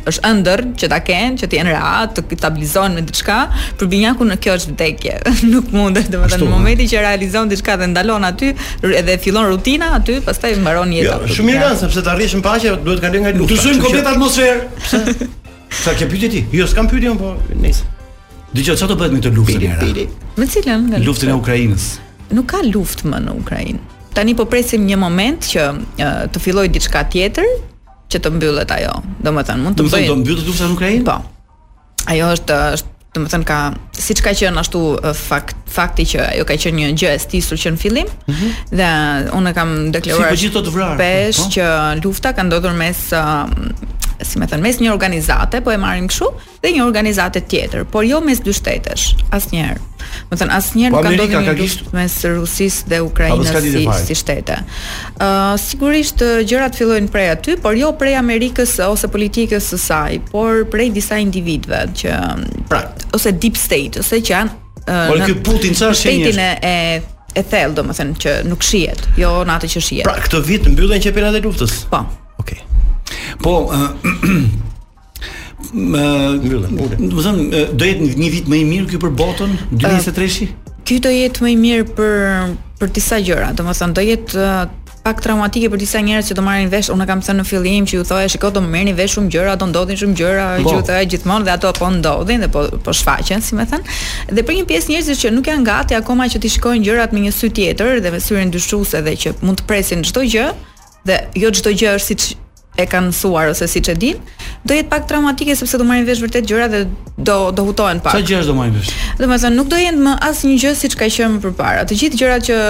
[0.09, 3.37] është ëndër që ta kenë, që të jenë rahat, të stabilizojnë me diçka,
[3.79, 5.15] për binjakun në kjo është vdekje.
[5.51, 8.51] Nuk mundet, domethënë në momentin që realizon diçka dhe ndalon aty,
[8.99, 11.19] edhe fillon rutina aty, pastaj mbaron jeta.
[11.23, 13.55] Jo, shumë mirë, sepse të arrish në paqe duhet të kalojë nga lufta.
[13.55, 15.25] Të shojmë komplet atmosferë.
[15.83, 16.43] Sa ke pyetje ti?
[16.53, 17.33] Jo, s'kam pyetje, po
[17.63, 17.87] nice.
[18.53, 20.07] Dije çfarë do bëhet me këtë luftë era?
[20.37, 20.89] Me cilën?
[21.07, 21.87] Luftën e Ukrainës.
[22.35, 23.81] Nuk ka luftë më në Ukrainë.
[24.13, 25.65] Tani po presim një moment që
[26.29, 27.47] të filloj diçka tjetër,
[28.13, 28.91] që të mbyllet ajo.
[29.25, 30.07] Domethënë mund të bëjnë.
[30.09, 31.05] Do të mbyllet lufta në Ukrainë?
[31.07, 31.17] Po.
[32.13, 33.59] Ajo është, është domethënë ka
[34.07, 34.81] siç ka qenë ashtu
[35.25, 38.77] fakt fakti që ajo ka qenë një gjë e stisur që në fillim mm -hmm.
[38.79, 38.91] dhe
[39.39, 40.61] unë kam deklaruar si po
[41.01, 41.49] pesh po?
[41.57, 41.65] që
[42.03, 43.49] lufta ka ndodhur mes uh,
[44.27, 46.29] si më thën mes një organizate po e marrim kështu
[46.63, 49.03] dhe një organizate tjetër, por jo mes dy shtetësh
[49.37, 49.81] asnjëherë.
[50.31, 53.61] Do të thën asnjëherë po nuk ka ndodhur një luftë mes Rusisë dhe Ukrainës po,
[53.61, 54.55] si si shtete.
[55.19, 59.77] Ë uh, sigurisht uh, gjërat fillojnë prej aty, por jo prej Amerikës ose politikës së
[59.89, 62.83] saj, por prej disa individëve që um, pra
[63.17, 66.33] ose deep state ose që janë Po ky Putin çfarë shenjë?
[66.33, 66.75] Shenjën e
[67.39, 70.07] e, thellë, domethënë që nuk shihet, jo në atë që shihet.
[70.07, 71.77] Pra këtë vit mbyllen qepenat e luftës.
[71.89, 72.03] Po.
[72.43, 72.59] Okej.
[72.59, 73.21] Okay.
[73.41, 73.89] Po uh,
[75.73, 75.99] Më,
[76.43, 77.37] do të them,
[77.79, 80.49] do jetë një vit më i mirë këtu për botën, 2023-shi?
[80.85, 82.17] Ky do jetë më i mirë për
[82.81, 84.47] për disa gjëra, domethënë do jetë
[85.03, 86.87] pak traumatike për disa njerëz që do marrin vesh.
[86.93, 89.67] Unë kam thënë në fillim që ju thoja, shikoj do merrni vesh shumë gjëra, do
[89.67, 90.77] ndodhin shumë gjëra, bon.
[90.79, 90.85] Po.
[90.89, 93.97] që gjithmonë dhe ato po ndodhin dhe po po shfaqen, si më thënë.
[94.37, 97.25] Dhe për një pjesë njerëzish që nuk janë gati akoma që ti shikojnë gjërat me
[97.25, 100.47] një sy tjetër dhe me syrin dyshuese dhe që mund të presin çdo gjë
[101.09, 102.31] dhe jo çdo gjë është siç
[102.79, 104.17] e kanë mësuar ose siç e din,
[104.65, 106.79] do jetë pak traumatike sepse do marrin vesh vërtet gjëra dhe
[107.17, 108.15] do do hutohen pak.
[108.15, 108.89] Çfarë gjësh do marrin vesh?
[109.19, 111.83] Domethënë nuk do jenë më asnjë gjë siç ka qenë më parë.
[111.91, 112.61] Të gjithë gjërat që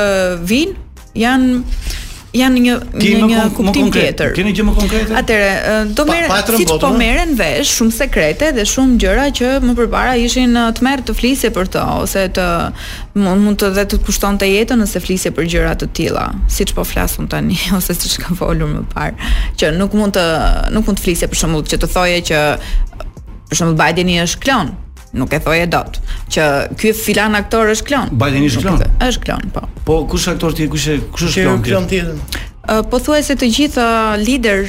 [0.49, 2.01] vijnë janë
[2.34, 4.31] janë një Kemi një, një kuptim tjetër.
[4.34, 5.13] Keni gjë më konkrete?
[5.19, 5.49] Atëre,
[5.93, 6.97] do merren siç po eh?
[6.97, 11.51] merren vesh shumë sekrete dhe shumë gjëra që më përpara ishin të merr të flisje
[11.53, 12.47] për to ose të
[13.21, 17.29] mund të vetë të kushtonte jetën nëse flisje për gjëra të tilla, siç po flasun
[17.29, 20.25] tani ose siç ka folur më parë, që nuk mund të
[20.73, 22.41] nuk mund të flisje për shembull që të thoje që
[23.51, 24.73] për shembull Bajdeni është klon
[25.14, 25.99] nuk e thojë dot
[26.34, 26.47] që
[26.82, 28.14] ky filan aktor është klon.
[28.18, 28.84] Bajdeni është klon.
[29.05, 29.68] Është klon, po.
[29.88, 31.64] Po kush aktor ti kush kush është klon?
[31.64, 32.39] Ky klon tjetër.
[32.66, 33.88] Ë po thuajse të gjitha
[34.24, 34.66] lider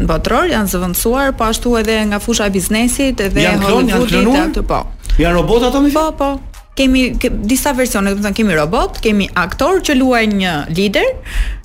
[0.00, 4.08] në botror janë zëvendësuar po ashtu edhe nga fusha e biznesit edhe janë klon, janë
[4.12, 4.82] klonuar të po.
[5.20, 5.92] Janë robot ato më?
[5.94, 6.30] Po, po.
[6.78, 11.08] Kemi ke, disa versione, do të thënë kemi robot, kemi aktor që luaj një lider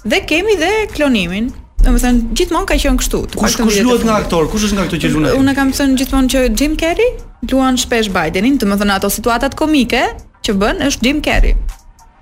[0.03, 1.51] dhe kemi dhe klonimin.
[1.85, 3.19] Do të thënë gjithmonë ka qenë kështu.
[3.37, 4.47] Kush, kush luhet nga aktor?
[4.49, 5.35] Kush është nga këto që luajnë?
[5.37, 7.11] Unë kam thënë gjithmonë që Jim Carrey,
[7.51, 10.05] luan shpesh Bidenin, të më thënë ato situatat komike
[10.45, 11.55] që bën është Jim Carrey.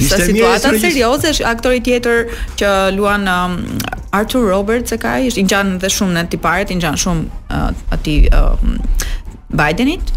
[0.08, 2.24] sa situatat serioze është aktori tjetër
[2.62, 3.28] që luan...
[3.28, 3.60] Um,
[4.14, 8.76] Arthur Roberts e ka i dhe shumë në tiparet, i shumë uh, um,
[9.50, 10.12] Bidenit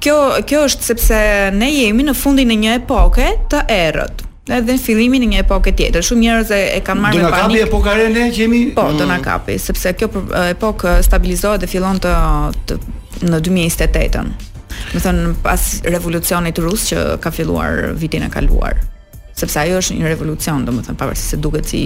[0.00, 1.18] kjo kjo është sepse
[1.54, 5.70] ne jemi në fundin e një epoke të errët edhe në fillimin e një epoke
[5.78, 6.02] tjetër.
[6.02, 7.30] Shumë njerëz e, kanë marrë me panik.
[7.30, 8.60] Do na kapi epoka re ne që jemi?
[8.74, 8.96] Po, mm.
[8.98, 10.08] do na kapi, sepse kjo
[10.56, 12.16] epokë stabilizohet dhe fillon të,
[12.66, 12.80] të
[13.30, 14.32] në 2028-ën.
[14.90, 18.80] Do thon pas revolucionit rus që ka filluar vitin e kaluar
[19.42, 21.82] sepse ajo është një revolucion, domethënë pavarësisht se duket si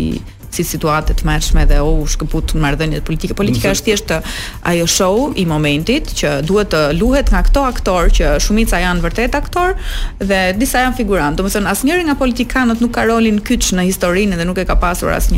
[0.54, 3.34] si situatë të mërshme dhe oh, u shkëput në politike.
[3.34, 3.72] Politika mhm.
[3.74, 4.36] është thjesht uh,
[4.70, 9.34] ajo show i momentit që duhet të luhet nga këto aktor që shumica janë vërtet
[9.34, 9.74] aktor
[10.20, 11.34] dhe disa janë figurant.
[11.34, 14.68] Do më thënë, asë nga politikanët nuk ka rolin kyç në historinë dhe nuk e
[14.68, 15.34] ka pasur asë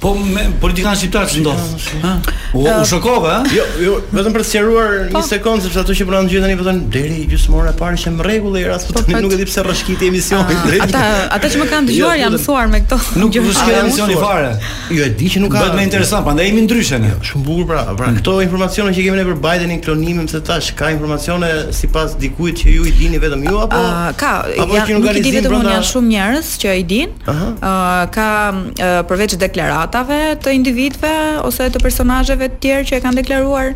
[0.00, 1.64] Po me politikan shqiptar që ndodh.
[2.00, 2.28] Ëh.
[2.56, 3.50] U shokova, ëh?
[3.58, 5.20] Jo, jo, vetëm për të sqaruar një po.
[5.28, 8.24] sekond sepse ato që bëran gjithë tani vetëm po deri gjysmore e parë që në
[8.24, 11.02] rregull e rast, po tani nuk e di pse rrashkiti emisionin ah, Ata
[11.36, 12.38] ata që më kanë jo, dëgjuar jo, janë jo.
[12.40, 12.98] mësuar me këto.
[13.20, 14.54] Nuk ju shkoi emisioni fare.
[14.96, 15.60] Jo e di që nuk ka.
[15.66, 17.12] Bëhet më interesant, prandaj jemi ndryshe ne.
[17.32, 18.18] Shumë bukur pra, pra mm.
[18.22, 22.74] këto informacione që kemi ne për Bidenin klonimin se tash ka informacione sipas dikujt që
[22.78, 25.88] ju i dini vetëm ju apo ah, ka apo që nuk i dini vetëm janë
[25.92, 27.14] shumë njerëz që i din.
[27.28, 31.14] Ëh ah, ka mm, përveç deklaratave të individëve
[31.46, 33.72] ose të personazheve të tjerë që e kanë deklaruar?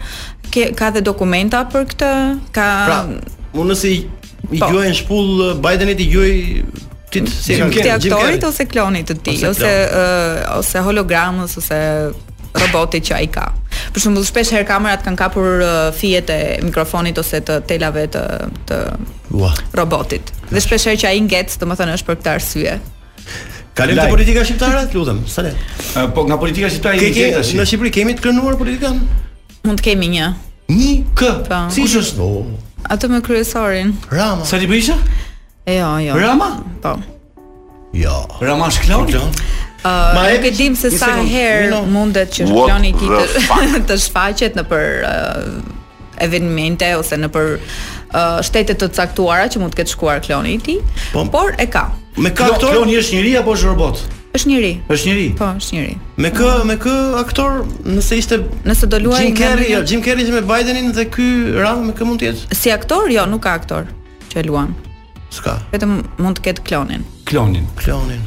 [0.55, 2.11] Ke, ka dhe dokumenta për këtë?
[2.55, 2.99] Ka Pra,
[3.55, 4.75] unë nëse i po.
[5.01, 6.35] shpull Bidenit i gjuaj
[7.15, 11.81] tit si këtë aktorit ose klonit të tij ose ose, ose hologramës ose
[12.55, 13.49] robotit që ai ka.
[13.95, 18.23] Për shembull, shpesh herë kamerat kanë kapur uh, fijet e mikrofonit ose të telave të
[18.71, 18.79] të
[19.35, 19.51] Ua.
[19.75, 20.31] robotit.
[20.53, 22.77] Dhe shpesh herë që ai ngec, domethënë është për këtë arsye.
[23.75, 25.59] Ka lëndë politika shqiptare, lutem, salet.
[26.15, 29.01] po nga politika shqiptare i jeta Në Shqipëri kemi të krenuar politikan.
[29.67, 30.29] Mund të kemi një.
[30.71, 30.93] Një?
[31.19, 31.59] k po.
[31.75, 32.45] Si është ajo?
[32.47, 32.63] No.
[32.87, 33.91] Atë me kryesorin.
[34.15, 34.47] Rama.
[34.47, 34.95] Sa ti bëjsh?
[35.67, 36.15] Po jo, jo.
[36.23, 36.51] Rama?
[36.81, 36.95] Po.
[37.99, 38.15] Jo.
[38.45, 39.11] Rama është klon?
[39.11, 39.25] Jo.
[39.85, 44.87] Ma e dim se sa herë mundet që shkloni ti të të shfaqet në për
[45.03, 50.57] uh, evente ose në për uh, shtete të caktuara që mund të ketë shkuar kloni
[50.63, 50.79] ti,
[51.11, 51.27] po.
[51.35, 51.89] por e ka.
[52.17, 52.75] Me kë aktor?
[52.77, 53.99] Kloni është njëri apo është robot?
[54.39, 54.71] Është njëri.
[54.95, 55.25] Është njëri.
[55.39, 55.95] Po, është njëri.
[56.23, 57.59] Me kë me kë aktor
[57.91, 61.27] nëse ishte nëse do luajë jo, Jim Carrey, Jim Carrey me Bidenin dhe ky
[61.59, 62.47] Ram me kë mund të jetë?
[62.55, 63.11] Si aktor?
[63.15, 63.91] Jo, nuk ka aktor
[64.31, 64.71] që e luan.
[65.35, 65.59] S'ka.
[65.75, 67.07] Vetëm mund të ketë klonin.
[67.27, 67.67] Klonin.
[67.83, 68.23] Klonin.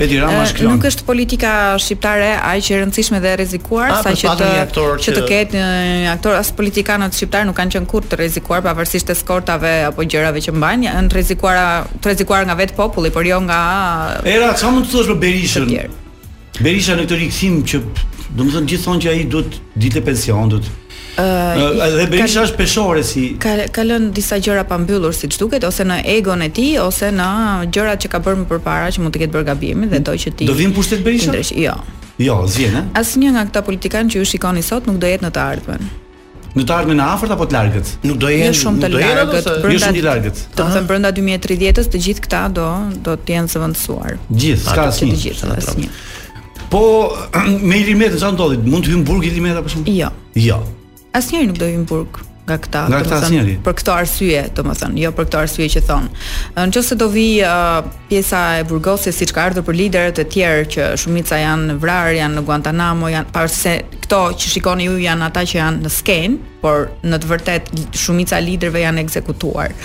[0.00, 0.72] Edi Rama është klon.
[0.76, 4.48] Nuk është politika shqiptare aq e rëndësishme dhe e rezikuar ah, sa që të
[5.04, 9.10] që të ketë një aktor as politikanët shqiptar nuk kanë qenë kurrë të rrezikuar pavarësisht
[9.10, 11.66] të skortave apo gjërave që mbajnë, janë të rrezikuara
[11.98, 13.60] të rrezikuar nga vetë populli, por jo nga
[14.36, 15.68] Era, sa mund të thuash për Berishën?
[16.62, 17.82] Berisha në këtë rikthim që
[18.32, 20.72] do gjithë thonë gjithmonë që ai duhet ditë pension, duhet
[21.18, 22.46] Uh, edhe Berisha kal...
[22.48, 26.48] është peshore si kal kalon disa gjëra pa mbyllur siç duket ose në egon e
[26.56, 27.26] tij ose në
[27.76, 30.32] gjërat që ka bërë më parë që mund të ketë bërë gabimin dhe do që
[30.40, 31.28] ti Do vinë pushtet Berisha?
[31.34, 31.74] Ndresh, jo.
[32.16, 32.82] Jo, zgjen, a?
[33.02, 35.84] Asnjë nga këta politikanë që ju shikoni sot nuk do jetë në të ardhmen.
[36.56, 37.92] Në të ardhmen e afërt apo të largët?
[38.08, 39.54] Nuk do jenë, jo, nuk do jenë të largët.
[39.68, 40.42] Jo shumë të largët.
[40.56, 42.68] Do të thënë brenda 2030-s të gjithë këta do
[43.04, 44.16] do të jenë zëvendësuar.
[44.44, 45.16] Gjithë, ska asnjë.
[45.16, 45.96] Të gjithë, asnjë.
[46.72, 46.84] Po
[47.70, 49.92] me ilimetën sa ndodhi, mund të hyjmë burg ilimeta për shkak?
[49.96, 50.12] Jo.
[50.36, 50.60] Jo.
[51.12, 55.26] Asnjëri nuk do hyj në burg nga këta, domethënë, për këtë arsye, domethënë, jo për
[55.28, 56.08] këtë arsye që thon.
[56.70, 60.64] Nëse në do vi uh, pjesa e burgosjes siç ka ardhur për liderët e tjerë
[60.72, 65.28] që shumica janë në janë në Guantanamo, janë pavarësisht se këto që shikoni ju janë
[65.28, 69.76] ata që janë në sken, por në të vërtetë shumica e liderëve janë ekzekutuar.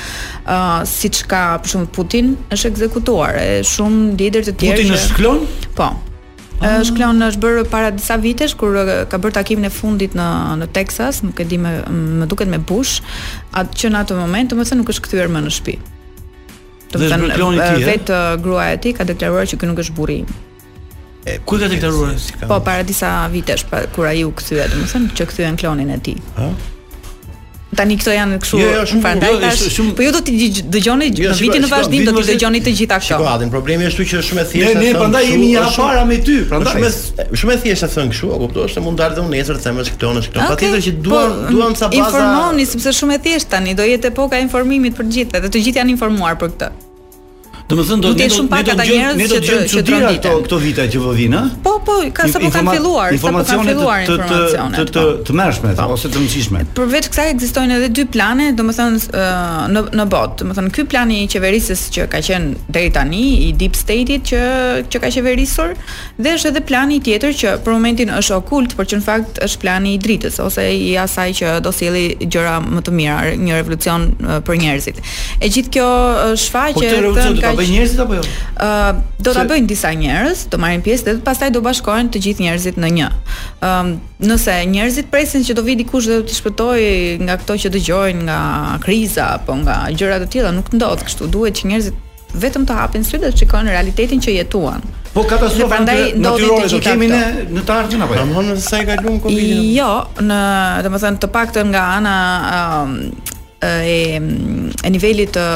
[0.47, 4.80] Ë uh, siç ka për shembull Putin është ekzekutuar, e shumë lider të tjerë.
[4.80, 5.45] Putin është klon?
[5.78, 5.91] Po,
[6.62, 6.80] Ah.
[6.82, 8.74] Është klan është bërë para disa vitesh kur
[9.12, 10.28] ka bërë takimin e fundit në
[10.64, 11.74] në Texas, nuk e di më
[12.24, 12.95] më duket me Bush,
[13.53, 15.78] atë që në atë moment, domethënë nuk është kthyer më në shtëpi.
[16.95, 20.20] Domethënë vetë gruaja e tij ka deklaruar që ky nuk është burri.
[21.45, 22.49] Ku ka deklaruar si ka?
[22.49, 26.18] Po para disa vitesh pra, kur ai u kthye, domethënë që kthyen klonin e tij.
[26.41, 26.74] Ëh.
[27.76, 30.36] Tani këto janë kështu jo, jo, jo, Po ju do t'i
[30.72, 33.09] dëgjoni jo, në vitin e vazhdim do t'i dëgjoni të gjitha këto.
[33.09, 34.80] Shikoj, Adin, problemi është që është shumë e thjeshtë.
[34.80, 36.80] Ne, ne prandaj jemi ja para me ty, prandaj.
[36.80, 39.68] Shumë shumë e thjeshtë thon kështu, a kuptosh se mund të dalë unë nesër të
[39.68, 40.47] them është këto, është këto.
[40.47, 42.05] Okay, Patjetër që duan po, duan sa baza.
[42.07, 45.65] Informoni sepse shumë e thjeshtë tani, do jetë epoka e informimit për gjithë dhe të
[45.68, 46.76] gjithë janë informuar për këtë.
[47.68, 50.57] Do të thonë do të jetë pak ata njerëz që të që të ato këto
[50.63, 54.03] vite që vë vinë, Po, po, ka sa po kanë filluar, sa po kanë filluar
[54.07, 55.24] informacionet të të të po.
[55.28, 56.61] të mërshme apo se të mëshishme.
[56.78, 59.01] Përveç kësaj ekzistojnë edhe dy plane, domethënë
[59.74, 63.76] në në bot, domethënë ky plan i qeverisë që ka qenë deri tani i deep
[63.76, 64.43] state-it që
[64.88, 65.76] që ka qeverisur
[66.24, 69.61] dhe është edhe plani tjetër që për momentin është okult, por që në fakt është
[69.65, 74.07] plani i dritës ose i asaj që do sjelli gjëra më të mira, një revolucion
[74.47, 75.03] për njerëzit.
[75.43, 75.91] E gjithë kjo
[76.47, 78.24] shfaqje po, të, të, të, të, bëjnë njerëzit apo jo?
[78.24, 79.47] Ë, uh, do ta se...
[79.49, 83.10] bëjnë disa njerëz, do marrin pjesë dhe pastaj do bashkohen të gjithë njerëzit në një.
[83.60, 83.93] Ë, uh,
[84.30, 86.89] nëse njerëzit presin që do vi dikush dhe do të shpëtoj
[87.26, 88.39] nga këto që dëgjojnë nga
[88.86, 91.30] kriza apo nga gjëra të tjera, nuk ndodh kështu.
[91.34, 92.03] Duhet që njerëzit
[92.38, 94.84] vetëm të hapin sy dhe të shikojnë realitetin që jetuan.
[95.14, 97.22] Po katastrofa natyrore do kemi ne
[97.55, 98.26] në të ardhmen apo jo?
[98.26, 99.64] Domthonë se sa i Covidin.
[99.74, 99.93] Jo,
[100.28, 100.41] në
[100.86, 102.18] domethënë të paktën nga ana
[102.84, 102.93] um,
[103.64, 104.20] e
[104.86, 105.47] e nivelit të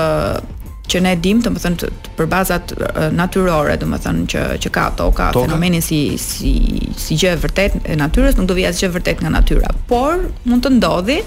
[0.91, 1.89] që ne dim, të më thënë, të,
[2.19, 5.45] përbazat për bazat natyrore, të më thënë, që, që ka toka, toka.
[5.45, 6.51] fenomeni si, si,
[6.99, 9.71] si gjë vërtet e natyres, nuk do vijas gjë vërtet nga natyra.
[9.89, 11.19] Por, mund të ndodhi,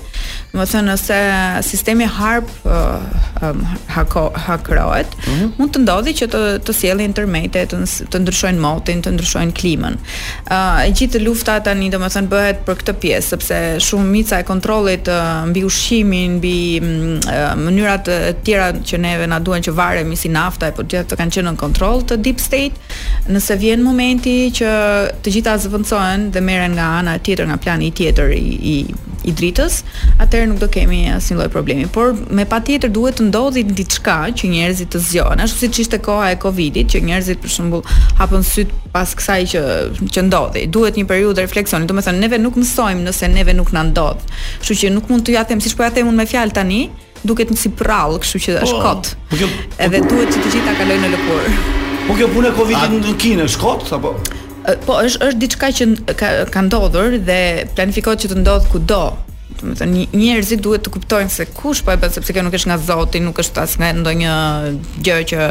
[0.53, 1.21] të më thënë, nëse
[1.67, 3.03] sistemi harp uh,
[3.49, 3.63] um,
[3.97, 5.53] hako, hakrohet, mm -hmm.
[5.59, 7.81] mund të ndodhi që të, të sielin tërmejte, të,
[8.13, 9.95] të ndryshojnë motin, të ndryshojnë klimën.
[10.45, 13.59] Uh, e gjithë lufta tani, të më thënë, bëhet për këtë pjesë, sepse
[13.89, 18.05] shumë mica e kontrolit uh, mbi ushqimin, mbi uh, mënyrat
[18.45, 21.61] tjera që neve na thuan që varemi si nafta apo gjithë të kanë qenë në
[21.61, 22.75] kontroll të deep state,
[23.31, 24.71] nëse vjen momenti që
[25.23, 28.77] të gjitha zvendcohen dhe merren nga ana tjetër nga plani tjetër i i,
[29.25, 29.83] i dritës,
[30.21, 34.51] atëherë nuk do kemi asnjë lloj problemi, por me patjetër duhet të ndodhi diçka që
[34.55, 37.87] njerëzit të zgjohen, ashtu siç ishte koha e Covidit, që njerëzit për shembull
[38.19, 39.63] hapën syt pas kësaj që
[40.15, 40.67] që ndodhi.
[40.69, 44.21] Duhet një periudhë refleksioni, domethënë neve nuk mësojmë nëse neve nuk na ndodh.
[44.61, 46.83] Kështu që nuk mund t'ju ja them, siç po ja them unë me fjalë tani,
[47.27, 49.13] duket si prall, kështu që është po, kot.
[49.33, 49.49] Po kjo
[49.87, 51.57] edhe duhet që të gjitha kalojnë në lëkurë.
[52.09, 54.15] Po kjo punë Covid në Kinë është kot apo
[54.89, 57.39] po është është diçka që ka ka ndodhur dhe
[57.77, 59.01] planifikohet që të ndodh kudo.
[59.61, 62.57] Do të thënë njerëzit duhet të kuptojnë se kush po e bën sepse kjo nuk
[62.57, 64.39] është nga Zoti, nuk është as nga ndonjë
[65.05, 65.51] gjë që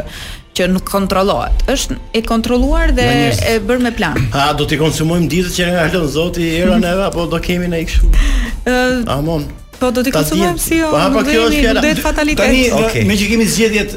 [0.57, 1.61] që nuk kontrollohet.
[1.69, 3.05] Është e kontrolluar dhe
[3.53, 4.17] e bër me plan.
[4.33, 7.85] A do të konsumojmë ditët që na ka Zoti era neve apo do kemi ne
[7.85, 8.11] kështu?
[8.69, 9.03] Ëh.
[9.13, 9.45] Amon.
[9.83, 10.89] Po do të konsumojmë si jo.
[11.11, 11.81] Po kjo është fjala.
[11.83, 12.45] Do të fatalitet.
[12.47, 13.03] Tani, okay.
[13.07, 13.95] me që kemi zgjedhjet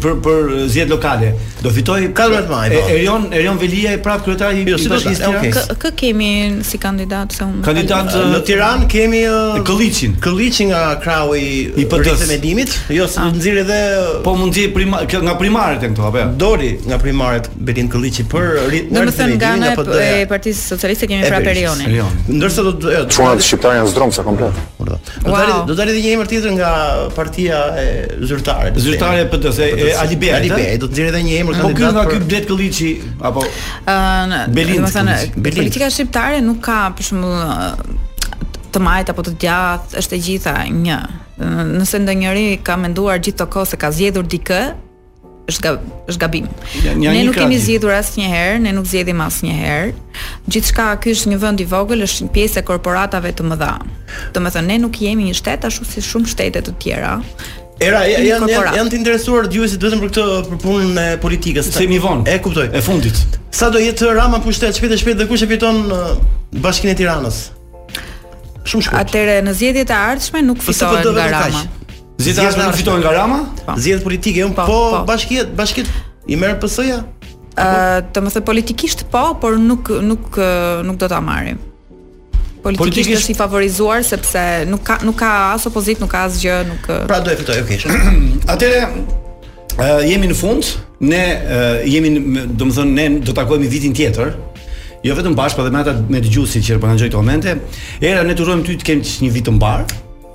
[0.00, 2.72] për për zgjedh lokale, do fitoj Kadrat Maj.
[2.72, 2.80] Po.
[2.94, 5.28] Erion Erion Velia jo, i prap kryetari i Bashkisë.
[5.28, 5.50] Okej.
[5.82, 6.30] Kë kemi
[6.64, 7.60] si kandidat se unë.
[7.66, 9.20] Kandidat në Tiranë kemi
[9.68, 10.16] Këlliçin.
[10.24, 11.44] Këlliçi nga krau i
[11.76, 13.28] i përdemedimit, jo si ah.
[13.34, 13.80] nxirë dhe
[14.24, 16.30] Po mund të prima nga primaret këto apo jo?
[16.40, 18.62] Dori nga primaret Belin Këlliçi për
[18.94, 22.00] Domethënë nga ana e Partisë Socialiste kemi prap Erionin.
[22.32, 24.64] Ndërsa do të Çuan shqiptar janë zdrom sa komplet.
[25.22, 25.66] Do wow.
[25.66, 26.70] do të dalë një emër tjetër nga
[27.16, 27.86] partia e
[28.28, 28.70] zyrtare.
[28.78, 30.48] Zyrtare e PD-s, e, e Alibej.
[30.54, 30.76] Eh?
[30.78, 31.70] do të nxjerrë edhe një emër kandidat.
[31.70, 32.90] Po ky nga ky Bled Kolliçi
[33.30, 34.84] apo ëh, Belin.
[35.36, 40.54] Politika shqiptare nuk ka për shembull të majt apo të gjatë, është e gjitha
[40.86, 40.98] një.
[41.78, 44.60] Nëse ndonjëri ka menduar gjithë të kohë se ka zgjedhur dikë,
[45.50, 45.70] është
[46.12, 46.48] është gabim.
[46.84, 49.92] Ja, ne nuk kemi zgjedhur asnjëherë, ne nuk zgjedhim asnjëherë.
[50.52, 53.70] Gjithçka ky është një vend i vogël, është një pjesë e korporatave të mëdha.
[54.36, 57.14] Domethënë ne nuk jemi një shtet ashtu si shumë shtete të tjera.
[57.80, 61.68] Era, janë janë janë të interesuar dëgjuesit vetëm për këtë për punën e politikës.
[61.72, 62.24] Se mi von.
[62.26, 62.68] E kuptoj.
[62.74, 63.20] E fundit.
[63.54, 65.84] Sa do jetë Rama pushtet shpejt e shpejt dhe kush e fiton
[66.60, 67.42] Bashkinë e Tiranës?
[68.68, 69.00] Shumë shkurt.
[69.04, 71.64] Atëre në zgjedhjet e ardhshme nuk po po fitohet nga Rama.
[72.18, 73.36] Zgjedhja është në fitojnë nga Rama?
[73.62, 73.76] Po.
[73.78, 74.64] Zgjedhja politike, un pa.
[74.66, 75.02] Po, po, po.
[75.12, 75.90] bashkjet, bashkjet,
[76.26, 76.98] i merë PS-ja?
[77.58, 80.38] Uh, të më thë politikisht po, por nuk, nuk,
[80.86, 81.52] nuk do të amari.
[82.64, 86.88] Politikisht, është i favorizuar sepse nuk ka nuk ka as opozit, nuk ka asgjë, nuk
[87.06, 87.86] Pra do e fitoj, okay.
[88.52, 90.66] Atëre uh, jemi në fund,
[91.00, 94.34] ne uh, jemi do më thënë, ne do takohemi vitin tjetër.
[95.06, 97.54] Jo vetëm bash, por edhe me ata me gjusit që po na gjojtë këto momente.
[98.02, 99.86] Era ne turojmë ty të kemi një vit të mbar.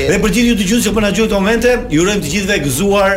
[0.07, 2.63] Dhe për gjithë ju dëgjues që po na dëgjojnë këto momente, ju urojmë të gjithëve
[2.69, 3.11] gëzuar